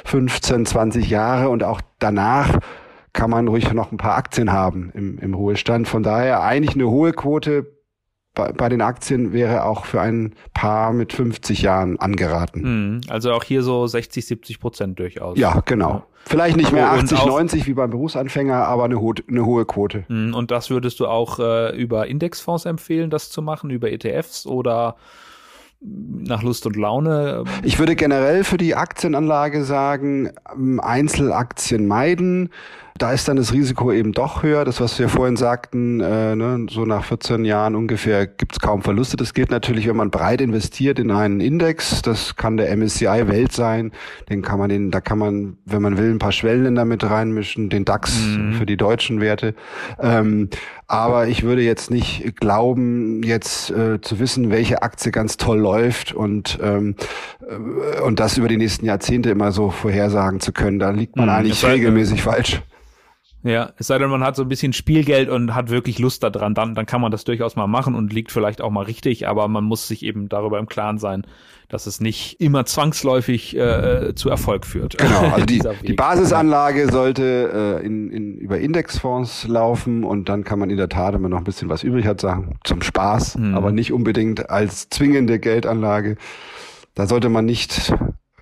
15, 0.06 0.64
20 0.64 1.10
Jahre 1.10 1.50
und 1.50 1.62
auch 1.62 1.82
danach 1.98 2.58
kann 3.12 3.30
man 3.30 3.48
ruhig 3.48 3.72
noch 3.72 3.92
ein 3.92 3.98
paar 3.98 4.16
Aktien 4.16 4.52
haben 4.52 4.90
im, 4.94 5.18
im 5.18 5.34
Ruhestand. 5.34 5.88
Von 5.88 6.02
daher 6.02 6.42
eigentlich 6.42 6.74
eine 6.76 6.88
hohe 6.88 7.12
Quote 7.12 7.66
bei, 8.40 8.53
bei 8.53 8.68
den 8.68 8.81
Aktien 8.81 9.33
wäre 9.33 9.64
auch 9.64 9.85
für 9.85 10.00
ein 10.00 10.35
Paar 10.55 10.92
mit 10.92 11.12
50 11.12 11.62
Jahren 11.62 11.98
angeraten. 11.98 12.62
Mhm. 12.94 13.00
Also 13.09 13.33
auch 13.33 13.44
hier 13.44 13.62
so 13.62 13.87
60, 13.87 14.26
70 14.26 14.61
Prozent 14.61 14.98
durchaus. 14.98 15.38
Ja, 15.38 15.62
genau. 15.64 15.90
Ja. 15.90 16.07
Vielleicht 16.26 16.57
nicht 16.57 16.72
mehr 16.72 16.92
80, 16.92 17.18
auch, 17.18 17.26
90 17.26 17.66
wie 17.66 17.74
beim 17.74 17.90
Berufsanfänger, 17.90 18.66
aber 18.66 18.85
eine, 18.85 19.00
ho 19.00 19.14
eine 19.29 19.44
hohe 19.44 19.64
Quote. 19.64 20.05
Mhm. 20.09 20.35
Und 20.35 20.50
das 20.50 20.70
würdest 20.70 21.00
du 21.00 21.07
auch 21.07 21.38
äh, 21.38 21.76
über 21.76 22.07
Indexfonds 22.07 22.66
empfehlen, 22.66 23.11
das 23.11 23.31
zu 23.31 23.42
machen, 23.42 23.70
über 23.70 23.90
ETFs 23.90 24.46
oder 24.46 24.96
nach 25.81 26.42
Lust 26.42 26.66
und 26.66 26.76
Laune? 26.76 27.44
Ich 27.62 27.79
würde 27.79 27.96
generell 27.96 28.44
für 28.44 28.59
die 28.59 28.74
Aktienanlage 28.74 29.64
sagen, 29.64 30.31
ähm, 30.55 30.79
Einzelaktien 30.81 31.87
meiden 31.87 32.50
da 32.98 33.12
ist 33.12 33.29
dann 33.29 33.37
das 33.37 33.53
Risiko 33.53 33.92
eben 33.92 34.12
doch 34.12 34.42
höher. 34.42 34.64
Das, 34.64 34.81
was 34.81 34.98
wir 34.98 35.09
vorhin 35.09 35.37
sagten, 35.37 36.00
äh, 36.00 36.37
ne, 36.37 36.66
so 36.70 36.85
nach 36.85 37.05
14 37.05 37.44
Jahren 37.44 37.74
ungefähr 37.74 38.26
gibt 38.26 38.53
es 38.53 38.61
kaum 38.61 38.83
Verluste. 38.83 39.16
Das 39.16 39.35
gilt 39.35 39.50
natürlich, 39.50 39.88
wenn 39.88 39.96
man 39.96 40.11
breit 40.11 40.40
investiert 40.40 40.98
in 40.98 41.11
einen 41.11 41.40
Index. 41.40 42.03
Das 42.03 42.37
kann 42.37 42.57
der 42.57 42.74
MSCI 42.76 43.29
Welt 43.29 43.53
sein. 43.53 43.92
Den 44.29 44.42
kann 44.42 44.59
man 44.59 44.68
den, 44.68 44.90
da 44.90 45.00
kann 45.00 45.18
man, 45.18 45.57
wenn 45.64 45.83
man 45.83 45.98
will, 45.98 46.11
ein 46.11 46.18
paar 46.18 46.33
Schwellenländer 46.33 46.85
mit 46.85 47.09
reinmischen, 47.09 47.70
den 47.70 47.85
DAX 47.85 48.18
mhm. 48.18 48.55
für 48.55 48.66
die 48.66 48.76
deutschen 48.76 49.20
Werte. 49.20 49.55
Ähm, 50.00 50.48
aber 50.87 51.29
ich 51.29 51.44
würde 51.44 51.62
jetzt 51.62 51.90
nicht 51.90 52.40
glauben, 52.40 53.22
jetzt 53.22 53.70
äh, 53.70 54.00
zu 54.00 54.18
wissen, 54.18 54.50
welche 54.50 54.83
Aktie 54.83 55.12
ganz 55.12 55.37
toll 55.37 55.59
läuft 55.59 56.12
und 56.12 56.59
ähm, 56.61 56.96
äh, 57.48 58.00
und 58.00 58.18
das 58.18 58.37
über 58.38 58.48
die 58.48 58.57
nächsten 58.57 58.87
Jahrzehnte 58.87 59.31
immer 59.31 59.53
so 59.53 59.70
vorhersagen 59.70 60.40
zu 60.40 60.53
können. 60.53 60.79
Da 60.79 60.90
liegt 60.90 61.16
man 61.16 61.26
mhm, 61.26 61.35
eigentlich 61.35 61.64
regelmäßig 61.64 62.22
falsch. 62.22 62.61
Ja, 63.42 63.70
es 63.79 63.87
sei 63.87 63.96
denn, 63.98 64.11
man 64.11 64.22
hat 64.22 64.37
so 64.37 64.42
ein 64.42 64.48
bisschen 64.48 64.74
Spielgeld 64.74 65.31
und 65.31 65.55
hat 65.55 65.70
wirklich 65.70 65.98
Lust 65.98 66.22
daran, 66.22 66.55
dann, 66.55 66.74
dann 66.74 66.85
kann 66.85 67.00
man 67.00 67.11
das 67.11 67.24
durchaus 67.24 67.57
mal 67.57 67.66
machen 67.66 67.94
und 67.94 68.12
liegt 68.12 68.33
vielleicht 68.33 68.61
auch 68.61 68.70
mal 68.70 68.85
richtig, 68.85 69.29
aber 69.29 69.48
man 69.48 69.64
muss 69.64 69.88
sich 69.88 70.05
eben 70.05 70.29
darüber 70.29 70.59
im 70.59 70.66
Klaren 70.66 70.98
sein, 70.98 71.26
dass 71.70 71.87
es 71.87 72.00
nicht 72.00 72.38
immer 72.38 72.66
zwangsläufig 72.66 73.57
äh, 73.57 74.14
zu 74.14 74.29
Erfolg 74.29 74.66
führt. 74.66 74.98
Genau, 74.98 75.20
also 75.33 75.46
die, 75.46 75.62
die 75.87 75.94
Basisanlage 75.94 76.90
sollte 76.92 77.81
äh, 77.83 77.87
in, 77.87 78.11
in, 78.11 78.37
über 78.37 78.59
Indexfonds 78.59 79.48
laufen 79.48 80.05
und 80.05 80.29
dann 80.29 80.44
kann 80.44 80.59
man 80.59 80.68
in 80.68 80.76
der 80.76 80.90
Tat, 80.90 81.14
wenn 81.14 81.22
man 81.22 81.31
noch 81.31 81.38
ein 81.38 81.44
bisschen 81.44 81.70
was 81.70 81.83
übrig 81.83 82.07
hat, 82.07 82.20
sagen, 82.20 82.59
zum 82.64 82.83
Spaß, 82.83 83.38
mhm. 83.38 83.55
aber 83.55 83.72
nicht 83.72 83.92
unbedingt 83.92 84.50
als 84.50 84.90
zwingende 84.90 85.38
Geldanlage. 85.38 86.16
Da 86.94 87.07
sollte 87.07 87.31
man 87.31 87.46
nicht 87.46 87.94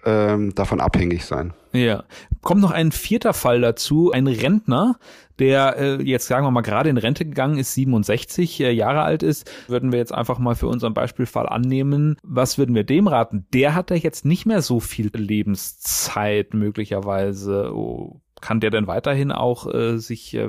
ähm, 0.08 0.54
davon 0.54 0.80
abhängig 0.80 1.24
sein. 1.26 1.52
Ja. 1.72 2.04
Kommt 2.40 2.62
noch 2.62 2.70
ein 2.70 2.92
vierter 2.92 3.34
Fall 3.34 3.60
dazu, 3.60 4.10
ein 4.10 4.26
Rentner, 4.26 4.98
der 5.38 5.76
äh, 5.78 6.02
jetzt 6.02 6.26
sagen 6.26 6.46
wir 6.46 6.50
mal 6.50 6.62
gerade 6.62 6.88
in 6.88 6.96
Rente 6.96 7.26
gegangen 7.26 7.58
ist, 7.58 7.74
67 7.74 8.60
äh, 8.60 8.70
Jahre 8.70 9.02
alt 9.02 9.22
ist, 9.22 9.50
würden 9.68 9.92
wir 9.92 9.98
jetzt 9.98 10.14
einfach 10.14 10.38
mal 10.38 10.54
für 10.54 10.66
unseren 10.66 10.94
Beispielfall 10.94 11.46
annehmen. 11.46 12.16
Was 12.22 12.56
würden 12.56 12.74
wir 12.74 12.84
dem 12.84 13.06
raten? 13.06 13.46
Der 13.52 13.74
hat 13.74 13.90
ja 13.90 13.96
jetzt 13.96 14.24
nicht 14.24 14.46
mehr 14.46 14.62
so 14.62 14.80
viel 14.80 15.10
Lebenszeit 15.14 16.54
möglicherweise. 16.54 17.70
Oh, 17.74 18.20
kann 18.40 18.60
der 18.60 18.70
denn 18.70 18.86
weiterhin 18.86 19.30
auch 19.30 19.72
äh, 19.72 19.98
sich 19.98 20.34
äh, 20.34 20.48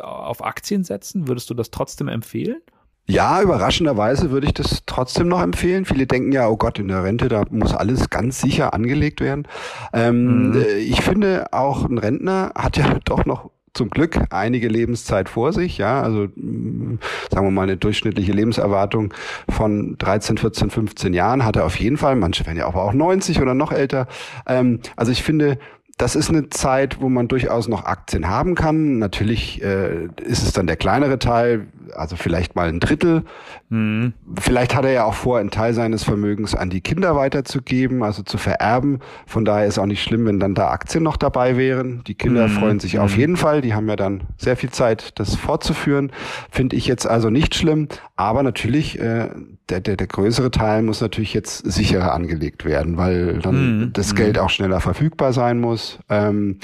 auf 0.00 0.42
Aktien 0.42 0.84
setzen? 0.84 1.28
Würdest 1.28 1.50
du 1.50 1.54
das 1.54 1.70
trotzdem 1.70 2.08
empfehlen? 2.08 2.62
Ja, 3.08 3.40
überraschenderweise 3.40 4.30
würde 4.32 4.48
ich 4.48 4.54
das 4.54 4.82
trotzdem 4.84 5.28
noch 5.28 5.40
empfehlen. 5.40 5.84
Viele 5.84 6.06
denken 6.06 6.32
ja, 6.32 6.48
oh 6.48 6.56
Gott, 6.56 6.80
in 6.80 6.88
der 6.88 7.04
Rente, 7.04 7.28
da 7.28 7.44
muss 7.50 7.72
alles 7.72 8.10
ganz 8.10 8.40
sicher 8.40 8.74
angelegt 8.74 9.20
werden. 9.20 9.46
Ähm, 9.92 10.50
mhm. 10.50 10.56
Äh, 10.56 10.78
ich 10.78 11.02
finde, 11.02 11.52
auch 11.52 11.84
ein 11.84 11.98
Rentner 11.98 12.52
hat 12.56 12.76
ja 12.76 12.98
doch 13.04 13.24
noch 13.24 13.50
zum 13.74 13.90
Glück 13.90 14.18
einige 14.30 14.68
Lebenszeit 14.68 15.28
vor 15.28 15.52
sich, 15.52 15.76
ja, 15.76 16.00
also 16.00 16.28
mm, 16.34 16.98
sagen 17.30 17.46
wir 17.46 17.50
mal 17.50 17.64
eine 17.64 17.76
durchschnittliche 17.76 18.32
Lebenserwartung 18.32 19.12
von 19.50 19.98
13, 19.98 20.38
14, 20.38 20.70
15 20.70 21.12
Jahren 21.12 21.44
hat 21.44 21.56
er 21.56 21.66
auf 21.66 21.78
jeden 21.78 21.98
Fall. 21.98 22.16
Manche 22.16 22.46
werden 22.46 22.56
ja 22.56 22.66
auch 22.66 22.92
90 22.92 23.40
oder 23.40 23.52
noch 23.54 23.72
älter. 23.72 24.08
Ähm, 24.46 24.80
also 24.96 25.12
ich 25.12 25.22
finde, 25.22 25.58
das 25.98 26.14
ist 26.14 26.28
eine 26.28 26.50
Zeit, 26.50 27.00
wo 27.00 27.08
man 27.08 27.26
durchaus 27.26 27.68
noch 27.68 27.86
Aktien 27.86 28.28
haben 28.28 28.54
kann. 28.54 28.98
Natürlich 28.98 29.62
äh, 29.62 30.08
ist 30.22 30.42
es 30.42 30.52
dann 30.52 30.66
der 30.66 30.76
kleinere 30.76 31.18
Teil, 31.18 31.68
also 31.94 32.16
vielleicht 32.16 32.54
mal 32.54 32.68
ein 32.68 32.80
Drittel. 32.80 33.24
Mhm. 33.70 34.12
Vielleicht 34.38 34.74
hat 34.74 34.84
er 34.84 34.92
ja 34.92 35.04
auch 35.04 35.14
vor, 35.14 35.38
einen 35.38 35.50
Teil 35.50 35.72
seines 35.72 36.04
Vermögens 36.04 36.54
an 36.54 36.68
die 36.68 36.82
Kinder 36.82 37.16
weiterzugeben, 37.16 38.02
also 38.02 38.22
zu 38.22 38.36
vererben. 38.36 38.98
Von 39.26 39.46
daher 39.46 39.64
ist 39.64 39.78
auch 39.78 39.86
nicht 39.86 40.02
schlimm, 40.02 40.26
wenn 40.26 40.38
dann 40.38 40.54
da 40.54 40.68
Aktien 40.68 41.02
noch 41.02 41.16
dabei 41.16 41.56
wären. 41.56 42.04
Die 42.06 42.14
Kinder 42.14 42.48
mhm. 42.48 42.52
freuen 42.52 42.80
sich 42.80 42.98
auf 42.98 43.14
mhm. 43.14 43.20
jeden 43.20 43.36
Fall. 43.38 43.62
Die 43.62 43.72
haben 43.72 43.88
ja 43.88 43.96
dann 43.96 44.24
sehr 44.36 44.58
viel 44.58 44.70
Zeit, 44.70 45.18
das 45.18 45.34
fortzuführen. 45.34 46.12
Finde 46.50 46.76
ich 46.76 46.86
jetzt 46.86 47.06
also 47.06 47.30
nicht 47.30 47.54
schlimm. 47.54 47.88
Aber 48.16 48.42
natürlich, 48.42 48.98
äh, 48.98 49.30
der, 49.70 49.80
der, 49.80 49.96
der 49.96 50.06
größere 50.06 50.50
Teil 50.50 50.82
muss 50.82 51.00
natürlich 51.00 51.32
jetzt 51.32 51.58
sicherer 51.70 52.12
angelegt 52.12 52.66
werden, 52.66 52.98
weil 52.98 53.38
dann 53.38 53.80
mhm. 53.80 53.92
das 53.94 54.14
Geld 54.14 54.36
mhm. 54.36 54.42
auch 54.42 54.50
schneller 54.50 54.80
verfügbar 54.80 55.32
sein 55.32 55.58
muss 55.58 55.85
ähm, 56.08 56.58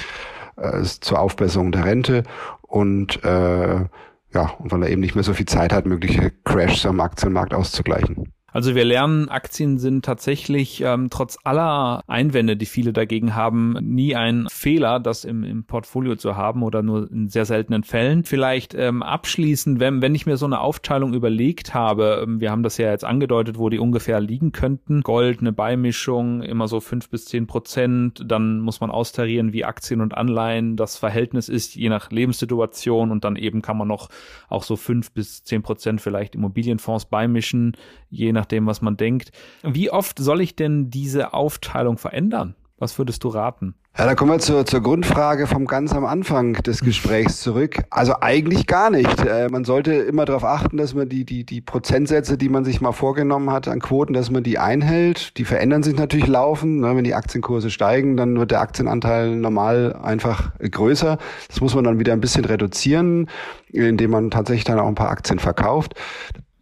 äh, 0.57 0.83
zur 0.83 1.21
Aufbesserung 1.21 1.73
der 1.73 1.85
Rente 1.85 2.23
und 2.63 3.23
äh, 3.25 3.85
ja, 4.35 4.51
und 4.59 4.73
weil 4.73 4.83
er 4.83 4.91
eben 4.91 5.01
nicht 5.01 5.15
mehr 5.15 5.25
so 5.25 5.35
viel 5.35 5.47
Zeit 5.47 5.73
hat, 5.73 5.87
mögliche 5.87 6.33
Crashs 6.45 6.87
am 6.87 7.01
Aktienmarkt 7.01 7.53
auszugleichen. 7.53 8.33
Also 8.53 8.75
wir 8.75 8.85
lernen, 8.85 9.31
Aktien 9.31 9.79
sind 9.79 10.05
tatsächlich 10.05 10.83
ähm, 10.83 11.09
trotz 11.09 11.39
aller 11.43 12.03
Einwände, 12.07 12.57
die 12.57 12.67
viele 12.67 12.93
dagegen 12.93 13.35
haben, 13.35 13.79
nie 13.81 14.15
ein 14.15 14.47
Fehler, 14.51 15.01
das 15.01 15.25
im, 15.25 15.43
im 15.43 15.65
Portfolio 15.65 16.17
zu 16.17 16.37
haben 16.37 16.63
oder 16.63 16.83
nur 16.83 17.11
in 17.11 17.29
sehr 17.29 17.47
seltenen 17.47 17.83
Fällen. 17.83 18.25
Vielleicht 18.25 18.75
ähm, 18.75 19.03
abschließend, 19.03 19.81
wenn, 19.81 20.03
wenn 20.03 20.15
ich 20.15 20.27
mir 20.27 20.37
so 20.37 20.45
eine 20.45 20.61
Aufteilung 20.61 21.15
überlegt 21.15 21.73
habe, 21.73 22.23
ähm, 22.23 22.41
wir 22.41 22.51
haben 22.51 22.63
das 22.63 22.77
ja 22.77 22.91
jetzt 22.91 23.05
angedeutet, 23.05 23.59
wo 23.59 23.71
die 23.71 23.79
ungefähr 23.79 24.21
liegen 24.21 24.53
könnten. 24.53 25.01
Gold, 25.01 25.41
eine 25.41 25.53
Beimischung, 25.53 26.43
immer 26.43 26.69
so 26.69 26.81
fünf 26.81 27.09
bis 27.09 27.25
zehn 27.25 27.47
Prozent. 27.47 28.23
Dann 28.27 28.61
muss 28.61 28.81
man 28.81 28.91
austarieren, 28.91 29.55
wie 29.55 29.65
Aktien 29.65 30.03
und 30.03 30.15
Anleihen 30.15 30.77
das 30.77 30.99
Verhältnis 30.99 31.49
ist, 31.49 31.75
je 31.75 31.89
nach 31.89 32.11
Lebenssituation. 32.11 33.11
Und 33.11 33.25
dann 33.25 33.37
eben 33.37 33.63
kann 33.63 33.79
man 33.79 33.89
noch 33.89 34.11
auch 34.49 34.63
so 34.63 34.77
fünf 34.77 35.13
bis 35.13 35.43
zehn 35.43 35.63
Prozent 35.63 36.03
vielleicht 36.03 36.35
Immobilienfonds 36.35 37.07
beimischen, 37.07 37.77
je 38.13 38.33
nach 38.33 38.43
nachdem, 38.43 38.67
was 38.67 38.83
man 38.83 38.97
denkt. 38.97 39.31
Wie 39.63 39.91
oft 39.91 40.19
soll 40.19 40.41
ich 40.41 40.57
denn 40.57 40.91
diese 40.91 41.33
Aufteilung 41.33 41.97
verändern? 41.97 42.57
Was 42.79 42.99
würdest 42.99 43.23
du 43.23 43.29
raten? 43.29 43.77
Ja, 43.97 44.07
da 44.07 44.15
kommen 44.15 44.33
wir 44.33 44.39
zur, 44.39 44.67
zur 44.67 44.83
Grundfrage 44.83 45.47
vom 45.47 45.67
ganz 45.67 45.93
am 45.93 46.05
Anfang 46.05 46.55
des 46.55 46.81
Gesprächs 46.81 47.41
zurück. 47.41 47.85
Also 47.91 48.15
eigentlich 48.21 48.67
gar 48.67 48.91
nicht. 48.91 49.25
Äh, 49.25 49.49
man 49.51 49.65
sollte 49.65 49.93
immer 49.93 50.25
darauf 50.25 50.45
achten, 50.45 50.79
dass 50.79 50.95
man 50.95 51.09
die, 51.09 51.25
die, 51.25 51.45
die 51.45 51.61
Prozentsätze, 51.61 52.37
die 52.37 52.49
man 52.49 52.65
sich 52.65 52.81
mal 52.81 52.91
vorgenommen 52.91 53.51
hat 53.53 53.69
an 53.69 53.81
Quoten, 53.81 54.15
dass 54.15 54.31
man 54.31 54.43
die 54.43 54.59
einhält. 54.59 55.37
Die 55.37 55.45
verändern 55.45 55.85
sich 55.85 55.95
natürlich 55.95 56.27
laufend. 56.27 56.81
Ne? 56.81 56.97
Wenn 56.97 57.05
die 57.05 57.15
Aktienkurse 57.15 57.71
steigen, 57.71 58.17
dann 58.17 58.37
wird 58.39 58.51
der 58.51 58.63
Aktienanteil 58.63 59.37
normal 59.37 59.95
einfach 60.03 60.59
größer. 60.59 61.19
Das 61.47 61.61
muss 61.61 61.75
man 61.77 61.85
dann 61.85 62.01
wieder 62.01 62.15
ein 62.15 62.21
bisschen 62.21 62.47
reduzieren, 62.47 63.29
indem 63.69 64.11
man 64.11 64.31
tatsächlich 64.31 64.65
dann 64.65 64.81
auch 64.81 64.89
ein 64.89 64.97
paar 64.97 65.11
Aktien 65.11 65.39
verkauft. 65.39 65.95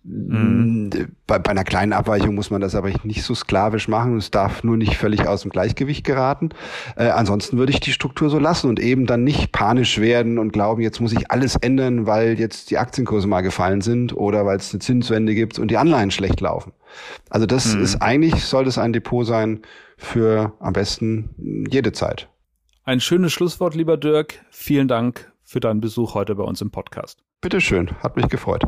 Mhm. 0.02 0.90
Bei, 1.26 1.38
bei 1.38 1.50
einer 1.50 1.64
kleinen 1.64 1.92
Abweichung 1.92 2.34
muss 2.34 2.50
man 2.50 2.60
das 2.60 2.74
aber 2.74 2.90
nicht 3.04 3.22
so 3.22 3.34
sklavisch 3.34 3.86
machen. 3.86 4.16
Es 4.16 4.30
darf 4.30 4.64
nur 4.64 4.76
nicht 4.76 4.96
völlig 4.96 5.26
aus 5.26 5.42
dem 5.42 5.50
Gleichgewicht 5.50 6.04
geraten. 6.04 6.50
Äh, 6.96 7.08
ansonsten 7.08 7.58
würde 7.58 7.72
ich 7.72 7.80
die 7.80 7.92
Struktur 7.92 8.30
so 8.30 8.38
lassen 8.38 8.68
und 8.68 8.80
eben 8.80 9.06
dann 9.06 9.24
nicht 9.24 9.52
panisch 9.52 9.98
werden 9.98 10.38
und 10.38 10.52
glauben, 10.52 10.80
jetzt 10.80 11.00
muss 11.00 11.12
ich 11.12 11.30
alles 11.30 11.56
ändern, 11.56 12.06
weil 12.06 12.38
jetzt 12.38 12.70
die 12.70 12.78
Aktienkurse 12.78 13.28
mal 13.28 13.42
gefallen 13.42 13.82
sind 13.82 14.16
oder 14.16 14.46
weil 14.46 14.56
es 14.56 14.72
eine 14.72 14.80
Zinswende 14.80 15.34
gibt 15.34 15.58
und 15.58 15.70
die 15.70 15.76
Anleihen 15.76 16.10
schlecht 16.10 16.40
laufen. 16.40 16.72
Also 17.28 17.46
das 17.46 17.74
mhm. 17.74 17.82
ist 17.82 18.00
eigentlich, 18.00 18.44
soll 18.44 18.64
das 18.64 18.78
ein 18.78 18.92
Depot 18.92 19.26
sein 19.26 19.60
für 19.98 20.54
am 20.60 20.72
besten 20.72 21.66
jede 21.70 21.92
Zeit. 21.92 22.28
Ein 22.84 23.00
schönes 23.00 23.32
Schlusswort, 23.32 23.74
lieber 23.74 23.98
Dirk. 23.98 24.40
Vielen 24.50 24.88
Dank 24.88 25.30
für 25.44 25.60
deinen 25.60 25.80
Besuch 25.80 26.14
heute 26.14 26.34
bei 26.34 26.44
uns 26.44 26.62
im 26.62 26.70
Podcast. 26.70 27.22
Bitteschön, 27.42 27.90
hat 28.02 28.16
mich 28.16 28.28
gefreut. 28.28 28.64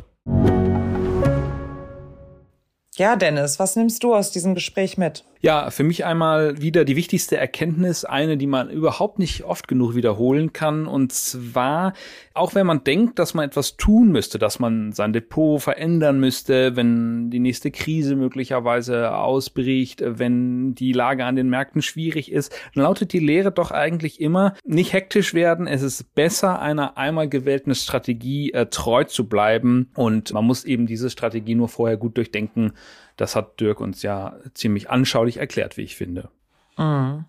Ja, 3.03 3.17
Dennis, 3.17 3.59
was 3.59 3.75
nimmst 3.75 4.05
du 4.05 4.15
aus 4.15 4.31
diesem 4.31 4.55
Gespräch 4.55 4.97
mit? 4.97 5.25
Ja, 5.45 5.73
für 5.73 5.83
mich 5.83 6.05
einmal 6.05 6.63
wieder 6.63 6.85
die 6.85 6.95
wichtigste 6.95 7.37
Erkenntnis, 7.37 8.05
eine, 8.05 8.37
die 8.37 8.47
man 8.47 8.71
überhaupt 8.71 9.19
nicht 9.19 9.43
oft 9.43 9.67
genug 9.67 9.97
wiederholen 9.97 10.53
kann. 10.53 10.87
Und 10.87 11.11
zwar, 11.11 11.95
auch 12.33 12.55
wenn 12.55 12.65
man 12.65 12.85
denkt, 12.85 13.19
dass 13.19 13.35
man 13.35 13.47
etwas 13.47 13.77
tun 13.77 14.13
müsste, 14.13 14.39
dass 14.39 14.61
man 14.61 14.93
sein 14.93 15.13
Depot 15.13 15.61
verändern 15.61 16.21
müsste, 16.21 16.77
wenn 16.77 17.31
die 17.31 17.41
nächste 17.41 17.73
Krise 17.73 18.15
möglicherweise 18.15 19.17
ausbricht, 19.17 20.01
wenn 20.07 20.77
die 20.77 20.93
Lage 20.93 21.25
an 21.25 21.35
den 21.35 21.51
Märkten 21.51 21.83
schwierig 21.83 22.31
ist, 22.31 22.55
dann 22.77 22.85
lautet 22.85 23.13
die 23.13 23.19
Lehre 23.19 23.51
doch 23.51 23.73
eigentlich 23.73 24.21
immer, 24.21 24.55
nicht 24.65 24.93
hektisch 24.93 25.35
werden. 25.35 25.67
Es 25.67 25.83
ist 25.83 26.15
besser, 26.15 26.63
einer 26.63 26.97
einmal 26.97 27.29
gewählten 27.29 27.75
Strategie 27.75 28.53
äh, 28.53 28.67
treu 28.67 29.03
zu 29.03 29.29
bleiben. 29.29 29.91
Und 29.97 30.33
man 30.33 30.45
muss 30.45 30.65
eben 30.65 30.87
diese 30.87 31.11
Strategie 31.11 31.57
nur 31.57 31.69
vorher 31.69 31.97
gut 31.97 32.17
durchdenken, 32.17 32.75
das 33.17 33.37
hat 33.37 33.61
Dirk 33.61 33.81
uns 33.81 34.03
ja 34.03 34.37
ziemlich 34.55 34.91
anschaulich 34.91 35.37
erklärt, 35.39 35.77
wie 35.77 35.83
ich 35.83 35.97
finde. 35.97 36.29
Mhm. 36.77 37.25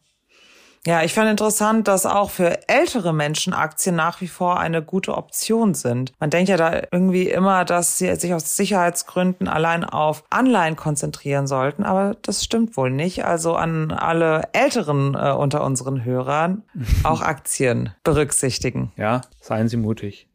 Ja, 0.85 1.01
ich 1.01 1.13
fand 1.13 1.29
interessant, 1.29 1.87
dass 1.87 2.05
auch 2.05 2.29
für 2.29 2.67
ältere 2.67 3.13
Menschen 3.13 3.53
Aktien 3.53 3.95
nach 3.95 4.19
wie 4.19 4.27
vor 4.27 4.59
eine 4.59 4.83
gute 4.83 5.15
Option 5.15 5.75
sind. 5.75 6.11
Man 6.19 6.29
denkt 6.29 6.49
ja 6.49 6.57
da 6.57 6.81
irgendwie 6.91 7.29
immer, 7.29 7.63
dass 7.63 7.97
sie 7.97 8.13
sich 8.17 8.33
aus 8.33 8.57
Sicherheitsgründen 8.57 9.47
allein 9.47 9.85
auf 9.85 10.25
Anleihen 10.29 10.75
konzentrieren 10.75 11.47
sollten, 11.47 11.83
aber 11.83 12.17
das 12.21 12.43
stimmt 12.43 12.75
wohl 12.75 12.91
nicht. 12.91 13.23
Also 13.23 13.55
an 13.55 13.91
alle 13.91 14.49
Älteren 14.51 15.15
äh, 15.15 15.31
unter 15.31 15.63
unseren 15.63 16.03
Hörern 16.03 16.63
auch 17.03 17.21
Aktien 17.21 17.93
berücksichtigen. 18.03 18.91
Ja, 18.97 19.21
seien 19.39 19.69
Sie 19.69 19.77
mutig. 19.77 20.27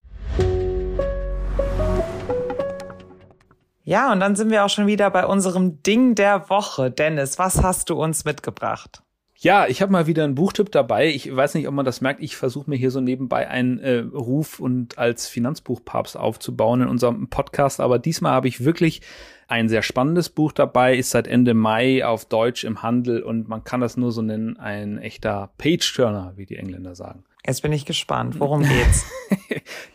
Ja, 3.89 4.13
und 4.13 4.21
dann 4.21 4.37
sind 4.37 4.51
wir 4.51 4.67
auch 4.67 4.69
schon 4.69 4.87
wieder 4.87 5.11
bei 5.11 5.25
unserem 5.25 5.83
Ding 5.83 6.15
der 6.15 6.51
Woche. 6.51 6.91
Dennis, 6.91 7.39
was 7.39 7.63
hast 7.63 7.89
du 7.89 7.95
uns 7.95 8.27
mitgebracht? 8.27 9.03
Ja, 9.35 9.67
ich 9.67 9.81
habe 9.81 9.91
mal 9.91 10.07
wieder 10.07 10.25
einen 10.25 10.35
Buchtipp 10.35 10.71
dabei. 10.71 11.09
Ich 11.09 11.35
weiß 11.35 11.55
nicht, 11.55 11.67
ob 11.67 11.73
man 11.73 11.87
das 11.87 12.03
merkt. 12.03 12.23
Ich 12.23 12.37
versuche 12.37 12.69
mir 12.69 12.77
hier 12.77 12.91
so 12.91 13.01
nebenbei 13.01 13.49
einen 13.49 13.79
äh, 13.79 14.01
Ruf 14.01 14.61
und 14.61 14.99
als 14.99 15.27
Finanzbuchpapst 15.29 16.19
aufzubauen 16.19 16.83
in 16.83 16.89
unserem 16.89 17.31
Podcast. 17.31 17.81
Aber 17.81 17.99
diesmal 17.99 18.33
habe 18.33 18.49
ich 18.49 18.63
wirklich 18.63 19.01
ein 19.47 19.71
sehr 19.71 19.81
spannendes 19.81 20.29
Buch 20.29 20.53
dabei, 20.53 20.95
ist 20.95 21.09
seit 21.09 21.27
Ende 21.27 21.55
Mai 21.55 22.05
auf 22.05 22.27
Deutsch 22.27 22.65
im 22.65 22.83
Handel 22.83 23.23
und 23.23 23.49
man 23.49 23.65
kann 23.65 23.81
das 23.81 23.97
nur 23.97 24.13
so 24.13 24.21
nennen, 24.21 24.59
ein 24.59 24.99
echter 24.99 25.49
Page-Turner, 25.57 26.35
wie 26.37 26.45
die 26.45 26.57
Engländer 26.57 26.95
sagen. 26.95 27.25
Jetzt 27.49 27.63
bin 27.63 27.73
ich 27.73 27.87
gespannt. 27.87 28.39
Worum 28.41 28.63
geht's? 28.69 29.07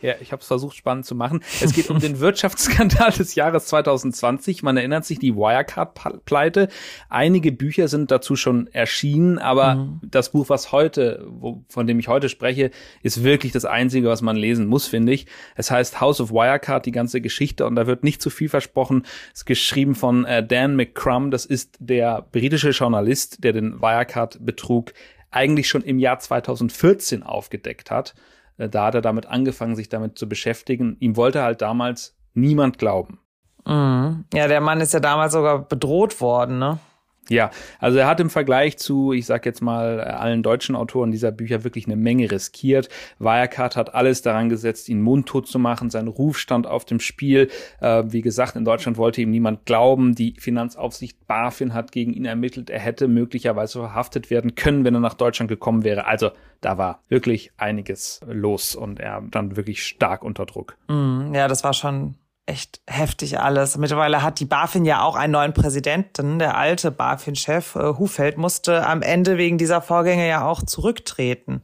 ja, 0.02 0.14
ich 0.20 0.32
habe 0.32 0.40
es 0.40 0.48
versucht 0.48 0.76
spannend 0.76 1.06
zu 1.06 1.14
machen. 1.14 1.40
Es 1.62 1.72
geht 1.72 1.88
um 1.88 2.00
den 2.00 2.18
Wirtschaftsskandal 2.20 3.12
des 3.12 3.36
Jahres 3.36 3.66
2020. 3.66 4.64
Man 4.64 4.76
erinnert 4.76 5.04
sich 5.04 5.20
die 5.20 5.36
Wirecard-Pleite. 5.36 6.68
Einige 7.08 7.52
Bücher 7.52 7.86
sind 7.86 8.10
dazu 8.10 8.34
schon 8.34 8.66
erschienen, 8.66 9.38
aber 9.38 9.76
mhm. 9.76 10.00
das 10.02 10.32
Buch, 10.32 10.48
was 10.48 10.72
heute, 10.72 11.24
wo, 11.28 11.64
von 11.68 11.86
dem 11.86 12.00
ich 12.00 12.08
heute 12.08 12.28
spreche, 12.28 12.72
ist 13.04 13.22
wirklich 13.22 13.52
das 13.52 13.64
einzige, 13.64 14.08
was 14.08 14.20
man 14.20 14.34
lesen 14.34 14.66
muss, 14.66 14.88
finde 14.88 15.12
ich. 15.12 15.26
Es 15.54 15.70
heißt 15.70 16.00
House 16.00 16.20
of 16.20 16.32
Wirecard, 16.32 16.84
die 16.86 16.92
ganze 16.92 17.20
Geschichte, 17.20 17.66
und 17.66 17.76
da 17.76 17.86
wird 17.86 18.02
nicht 18.02 18.20
zu 18.20 18.30
viel 18.30 18.48
versprochen. 18.48 19.04
Es 19.32 19.40
ist 19.40 19.44
geschrieben 19.46 19.94
von 19.94 20.24
äh, 20.24 20.44
Dan 20.44 20.74
McCrum. 20.74 21.30
Das 21.30 21.46
ist 21.46 21.76
der 21.78 22.26
britische 22.32 22.70
Journalist, 22.70 23.44
der 23.44 23.52
den 23.52 23.80
Wirecard-Betrug 23.80 24.92
eigentlich 25.34 25.68
schon 25.68 25.82
im 25.82 25.98
Jahr 25.98 26.18
2014 26.18 27.22
aufgedeckt 27.22 27.90
hat. 27.90 28.14
Äh, 28.58 28.68
da 28.68 28.86
hat 28.86 28.94
er 28.94 29.02
damit 29.02 29.26
angefangen, 29.26 29.76
sich 29.76 29.88
damit 29.88 30.18
zu 30.18 30.28
beschäftigen. 30.28 30.96
Ihm 31.00 31.16
wollte 31.16 31.42
halt 31.42 31.62
damals 31.62 32.16
niemand 32.34 32.78
glauben. 32.78 33.20
Mhm. 33.66 34.24
Ja, 34.34 34.48
der 34.48 34.60
Mann 34.60 34.80
ist 34.80 34.92
ja 34.92 35.00
damals 35.00 35.32
sogar 35.32 35.60
bedroht 35.66 36.20
worden, 36.20 36.58
ne? 36.58 36.78
Ja, 37.28 37.50
also 37.78 37.98
er 37.98 38.06
hat 38.06 38.20
im 38.20 38.30
Vergleich 38.30 38.76
zu, 38.76 39.12
ich 39.12 39.26
sag 39.26 39.46
jetzt 39.46 39.62
mal, 39.62 40.00
allen 40.00 40.42
deutschen 40.42 40.76
Autoren 40.76 41.10
dieser 41.10 41.32
Bücher 41.32 41.64
wirklich 41.64 41.86
eine 41.86 41.96
Menge 41.96 42.30
riskiert. 42.30 42.88
Wirecard 43.18 43.76
hat 43.76 43.94
alles 43.94 44.22
daran 44.22 44.48
gesetzt, 44.48 44.88
ihn 44.88 45.00
mundtot 45.00 45.46
zu 45.48 45.58
machen. 45.58 45.90
Sein 45.90 46.08
Ruf 46.08 46.38
stand 46.38 46.66
auf 46.66 46.84
dem 46.84 47.00
Spiel. 47.00 47.48
Äh, 47.80 48.04
wie 48.06 48.20
gesagt, 48.20 48.56
in 48.56 48.64
Deutschland 48.64 48.98
wollte 48.98 49.22
ihm 49.22 49.30
niemand 49.30 49.64
glauben. 49.64 50.14
Die 50.14 50.34
Finanzaufsicht 50.38 51.26
BaFin 51.26 51.72
hat 51.72 51.92
gegen 51.92 52.12
ihn 52.12 52.26
ermittelt. 52.26 52.68
Er 52.68 52.80
hätte 52.80 53.08
möglicherweise 53.08 53.78
verhaftet 53.80 54.30
werden 54.30 54.54
können, 54.54 54.84
wenn 54.84 54.94
er 54.94 55.00
nach 55.00 55.14
Deutschland 55.14 55.48
gekommen 55.48 55.84
wäre. 55.84 56.06
Also 56.06 56.30
da 56.60 56.78
war 56.78 57.00
wirklich 57.08 57.52
einiges 57.56 58.20
los 58.26 58.74
und 58.74 59.00
er 59.00 59.22
dann 59.30 59.56
wirklich 59.56 59.84
stark 59.84 60.22
unter 60.22 60.46
Druck. 60.46 60.76
Mm, 60.88 61.34
ja, 61.34 61.48
das 61.48 61.64
war 61.64 61.74
schon 61.74 62.14
echt 62.46 62.80
heftig 62.86 63.40
alles. 63.40 63.76
Mittlerweile 63.76 64.22
hat 64.22 64.40
die 64.40 64.44
BaFin 64.44 64.84
ja 64.84 65.02
auch 65.02 65.16
einen 65.16 65.32
neuen 65.32 65.54
Präsidenten. 65.54 66.38
Der 66.38 66.56
alte 66.56 66.90
BaFin-Chef 66.90 67.76
äh, 67.76 67.94
Hufeld 67.98 68.36
musste 68.36 68.86
am 68.86 69.02
Ende 69.02 69.38
wegen 69.38 69.58
dieser 69.58 69.80
Vorgänge 69.80 70.28
ja 70.28 70.46
auch 70.46 70.62
zurücktreten. 70.62 71.62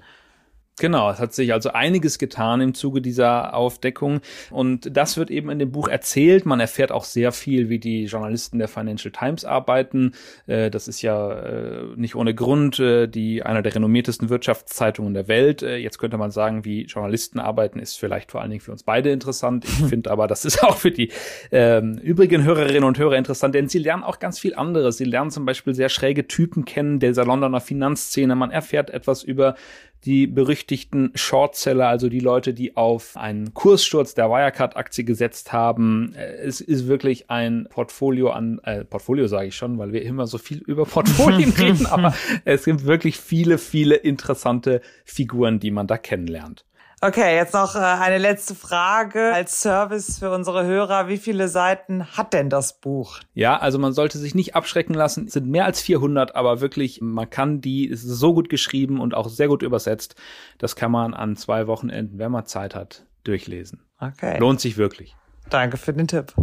Genau, 0.80 1.10
es 1.10 1.18
hat 1.18 1.34
sich 1.34 1.52
also 1.52 1.72
einiges 1.72 2.18
getan 2.18 2.62
im 2.62 2.72
Zuge 2.72 3.02
dieser 3.02 3.52
Aufdeckung 3.52 4.22
und 4.50 4.96
das 4.96 5.18
wird 5.18 5.30
eben 5.30 5.50
in 5.50 5.58
dem 5.58 5.72
Buch 5.72 5.88
erzählt. 5.88 6.46
Man 6.46 6.58
erfährt 6.58 6.90
auch 6.90 7.04
sehr 7.04 7.32
viel, 7.32 7.68
wie 7.68 7.78
die 7.78 8.06
Journalisten 8.06 8.58
der 8.58 8.66
Financial 8.66 9.12
Times 9.12 9.44
arbeiten. 9.44 10.12
Äh, 10.46 10.70
das 10.70 10.88
ist 10.88 11.02
ja 11.02 11.32
äh, 11.32 11.84
nicht 11.96 12.14
ohne 12.14 12.34
Grund 12.34 12.78
äh, 12.78 13.08
die 13.08 13.42
einer 13.42 13.60
der 13.60 13.74
renommiertesten 13.74 14.30
Wirtschaftszeitungen 14.30 15.12
der 15.12 15.28
Welt. 15.28 15.60
Jetzt 15.60 15.98
könnte 15.98 16.16
man 16.16 16.30
sagen, 16.30 16.64
wie 16.64 16.84
Journalisten 16.86 17.40
arbeiten, 17.40 17.78
ist 17.78 17.98
vielleicht 17.98 18.30
vor 18.30 18.40
allen 18.40 18.50
Dingen 18.50 18.62
für 18.62 18.72
uns 18.72 18.82
beide 18.82 19.10
interessant. 19.10 19.66
Ich 19.66 19.86
finde 19.90 20.10
aber, 20.10 20.28
das 20.28 20.46
ist 20.46 20.64
auch 20.64 20.78
für 20.78 20.90
die 20.90 21.10
ähm, 21.52 21.98
übrigen 21.98 22.42
Hörerinnen 22.42 22.84
und 22.84 22.98
Hörer 22.98 23.18
interessant, 23.18 23.54
denn 23.54 23.68
sie 23.68 23.80
lernen 23.80 24.02
auch 24.02 24.18
ganz 24.18 24.38
viel 24.38 24.54
anderes. 24.54 24.96
Sie 24.96 25.04
lernen 25.04 25.30
zum 25.30 25.44
Beispiel 25.44 25.74
sehr 25.74 25.90
schräge 25.90 26.26
Typen 26.26 26.64
kennen 26.64 27.00
der 27.00 27.12
Londoner 27.12 27.60
Finanzszene. 27.60 28.34
Man 28.34 28.50
erfährt 28.50 28.88
etwas 28.88 29.22
über 29.22 29.56
die 30.04 30.26
berüchtigten 30.26 31.12
Shortseller, 31.14 31.88
also 31.88 32.08
die 32.08 32.20
Leute, 32.20 32.54
die 32.54 32.76
auf 32.76 33.16
einen 33.16 33.52
Kurssturz 33.52 34.14
der 34.14 34.30
Wirecard-Aktie 34.30 35.04
gesetzt 35.04 35.52
haben. 35.52 36.14
Äh, 36.14 36.36
es 36.36 36.60
ist 36.60 36.86
wirklich 36.86 37.30
ein 37.30 37.66
Portfolio 37.68 38.30
an, 38.30 38.60
äh, 38.64 38.84
Portfolio 38.84 39.26
sage 39.26 39.48
ich 39.48 39.56
schon, 39.56 39.78
weil 39.78 39.92
wir 39.92 40.02
immer 40.02 40.26
so 40.26 40.38
viel 40.38 40.58
über 40.58 40.84
Portfolien 40.84 41.50
reden, 41.58 41.86
aber 41.86 42.14
es 42.44 42.64
gibt 42.64 42.84
wirklich 42.84 43.18
viele, 43.18 43.58
viele 43.58 43.96
interessante 43.96 44.80
Figuren, 45.04 45.60
die 45.60 45.70
man 45.70 45.86
da 45.86 45.98
kennenlernt. 45.98 46.64
Okay, 47.02 47.34
jetzt 47.34 47.54
noch 47.54 47.76
äh, 47.76 47.78
eine 47.78 48.18
letzte 48.18 48.54
Frage 48.54 49.32
als 49.32 49.62
Service 49.62 50.18
für 50.18 50.30
unsere 50.30 50.66
Hörer. 50.66 51.08
Wie 51.08 51.16
viele 51.16 51.48
Seiten 51.48 52.04
hat 52.04 52.34
denn 52.34 52.50
das 52.50 52.78
Buch? 52.78 53.20
Ja, 53.32 53.56
also 53.56 53.78
man 53.78 53.94
sollte 53.94 54.18
sich 54.18 54.34
nicht 54.34 54.54
abschrecken 54.54 54.92
lassen. 54.92 55.26
Es 55.26 55.32
sind 55.32 55.48
mehr 55.48 55.64
als 55.64 55.80
400, 55.80 56.36
aber 56.36 56.60
wirklich, 56.60 57.00
man 57.00 57.30
kann 57.30 57.62
die, 57.62 57.88
es 57.90 58.04
ist 58.04 58.18
so 58.18 58.34
gut 58.34 58.50
geschrieben 58.50 59.00
und 59.00 59.14
auch 59.14 59.30
sehr 59.30 59.48
gut 59.48 59.62
übersetzt. 59.62 60.14
Das 60.58 60.76
kann 60.76 60.92
man 60.92 61.14
an 61.14 61.36
zwei 61.36 61.66
Wochenenden, 61.66 62.18
wenn 62.18 62.30
man 62.30 62.44
Zeit 62.44 62.74
hat, 62.74 63.06
durchlesen. 63.24 63.82
Okay. 63.98 64.38
Lohnt 64.38 64.60
sich 64.60 64.76
wirklich. 64.76 65.16
Danke 65.48 65.78
für 65.78 65.94
den 65.94 66.06
Tipp. 66.06 66.34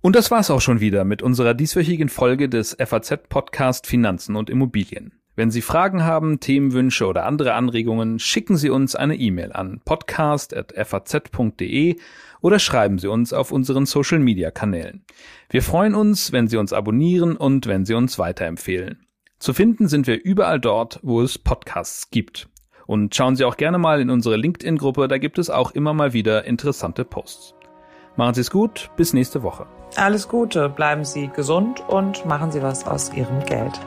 Und 0.00 0.14
das 0.14 0.30
war's 0.30 0.52
auch 0.52 0.60
schon 0.60 0.78
wieder 0.78 1.04
mit 1.04 1.20
unserer 1.20 1.54
dieswöchigen 1.54 2.08
Folge 2.08 2.48
des 2.48 2.76
FAZ 2.78 3.28
Podcast 3.28 3.88
Finanzen 3.88 4.36
und 4.36 4.50
Immobilien. 4.50 5.18
Wenn 5.34 5.50
Sie 5.50 5.62
Fragen 5.62 6.04
haben, 6.04 6.40
Themenwünsche 6.40 7.06
oder 7.06 7.24
andere 7.24 7.54
Anregungen, 7.54 8.18
schicken 8.18 8.58
Sie 8.58 8.68
uns 8.68 8.94
eine 8.94 9.16
E-Mail 9.16 9.54
an 9.54 9.80
podcast.faz.de 9.82 11.96
oder 12.42 12.58
schreiben 12.58 12.98
Sie 12.98 13.08
uns 13.08 13.32
auf 13.32 13.50
unseren 13.50 13.86
Social 13.86 14.18
Media 14.18 14.50
Kanälen. 14.50 15.06
Wir 15.48 15.62
freuen 15.62 15.94
uns, 15.94 16.32
wenn 16.32 16.48
Sie 16.48 16.58
uns 16.58 16.74
abonnieren 16.74 17.36
und 17.36 17.66
wenn 17.66 17.86
Sie 17.86 17.94
uns 17.94 18.18
weiterempfehlen. 18.18 19.06
Zu 19.38 19.54
finden 19.54 19.88
sind 19.88 20.06
wir 20.06 20.22
überall 20.22 20.60
dort, 20.60 21.00
wo 21.02 21.22
es 21.22 21.38
Podcasts 21.38 22.10
gibt. 22.10 22.50
Und 22.86 23.14
schauen 23.14 23.34
Sie 23.34 23.46
auch 23.46 23.56
gerne 23.56 23.78
mal 23.78 24.02
in 24.02 24.10
unsere 24.10 24.36
LinkedIn-Gruppe, 24.36 25.08
da 25.08 25.16
gibt 25.16 25.38
es 25.38 25.48
auch 25.48 25.70
immer 25.70 25.94
mal 25.94 26.12
wieder 26.12 26.44
interessante 26.44 27.06
Posts. 27.06 27.54
Machen 28.16 28.34
Sie 28.34 28.42
es 28.42 28.50
gut, 28.50 28.90
bis 28.98 29.14
nächste 29.14 29.42
Woche. 29.42 29.66
Alles 29.96 30.28
Gute, 30.28 30.68
bleiben 30.68 31.06
Sie 31.06 31.28
gesund 31.28 31.82
und 31.88 32.26
machen 32.26 32.50
Sie 32.50 32.60
was 32.60 32.86
aus 32.86 33.10
Ihrem 33.14 33.40
Geld. 33.46 33.80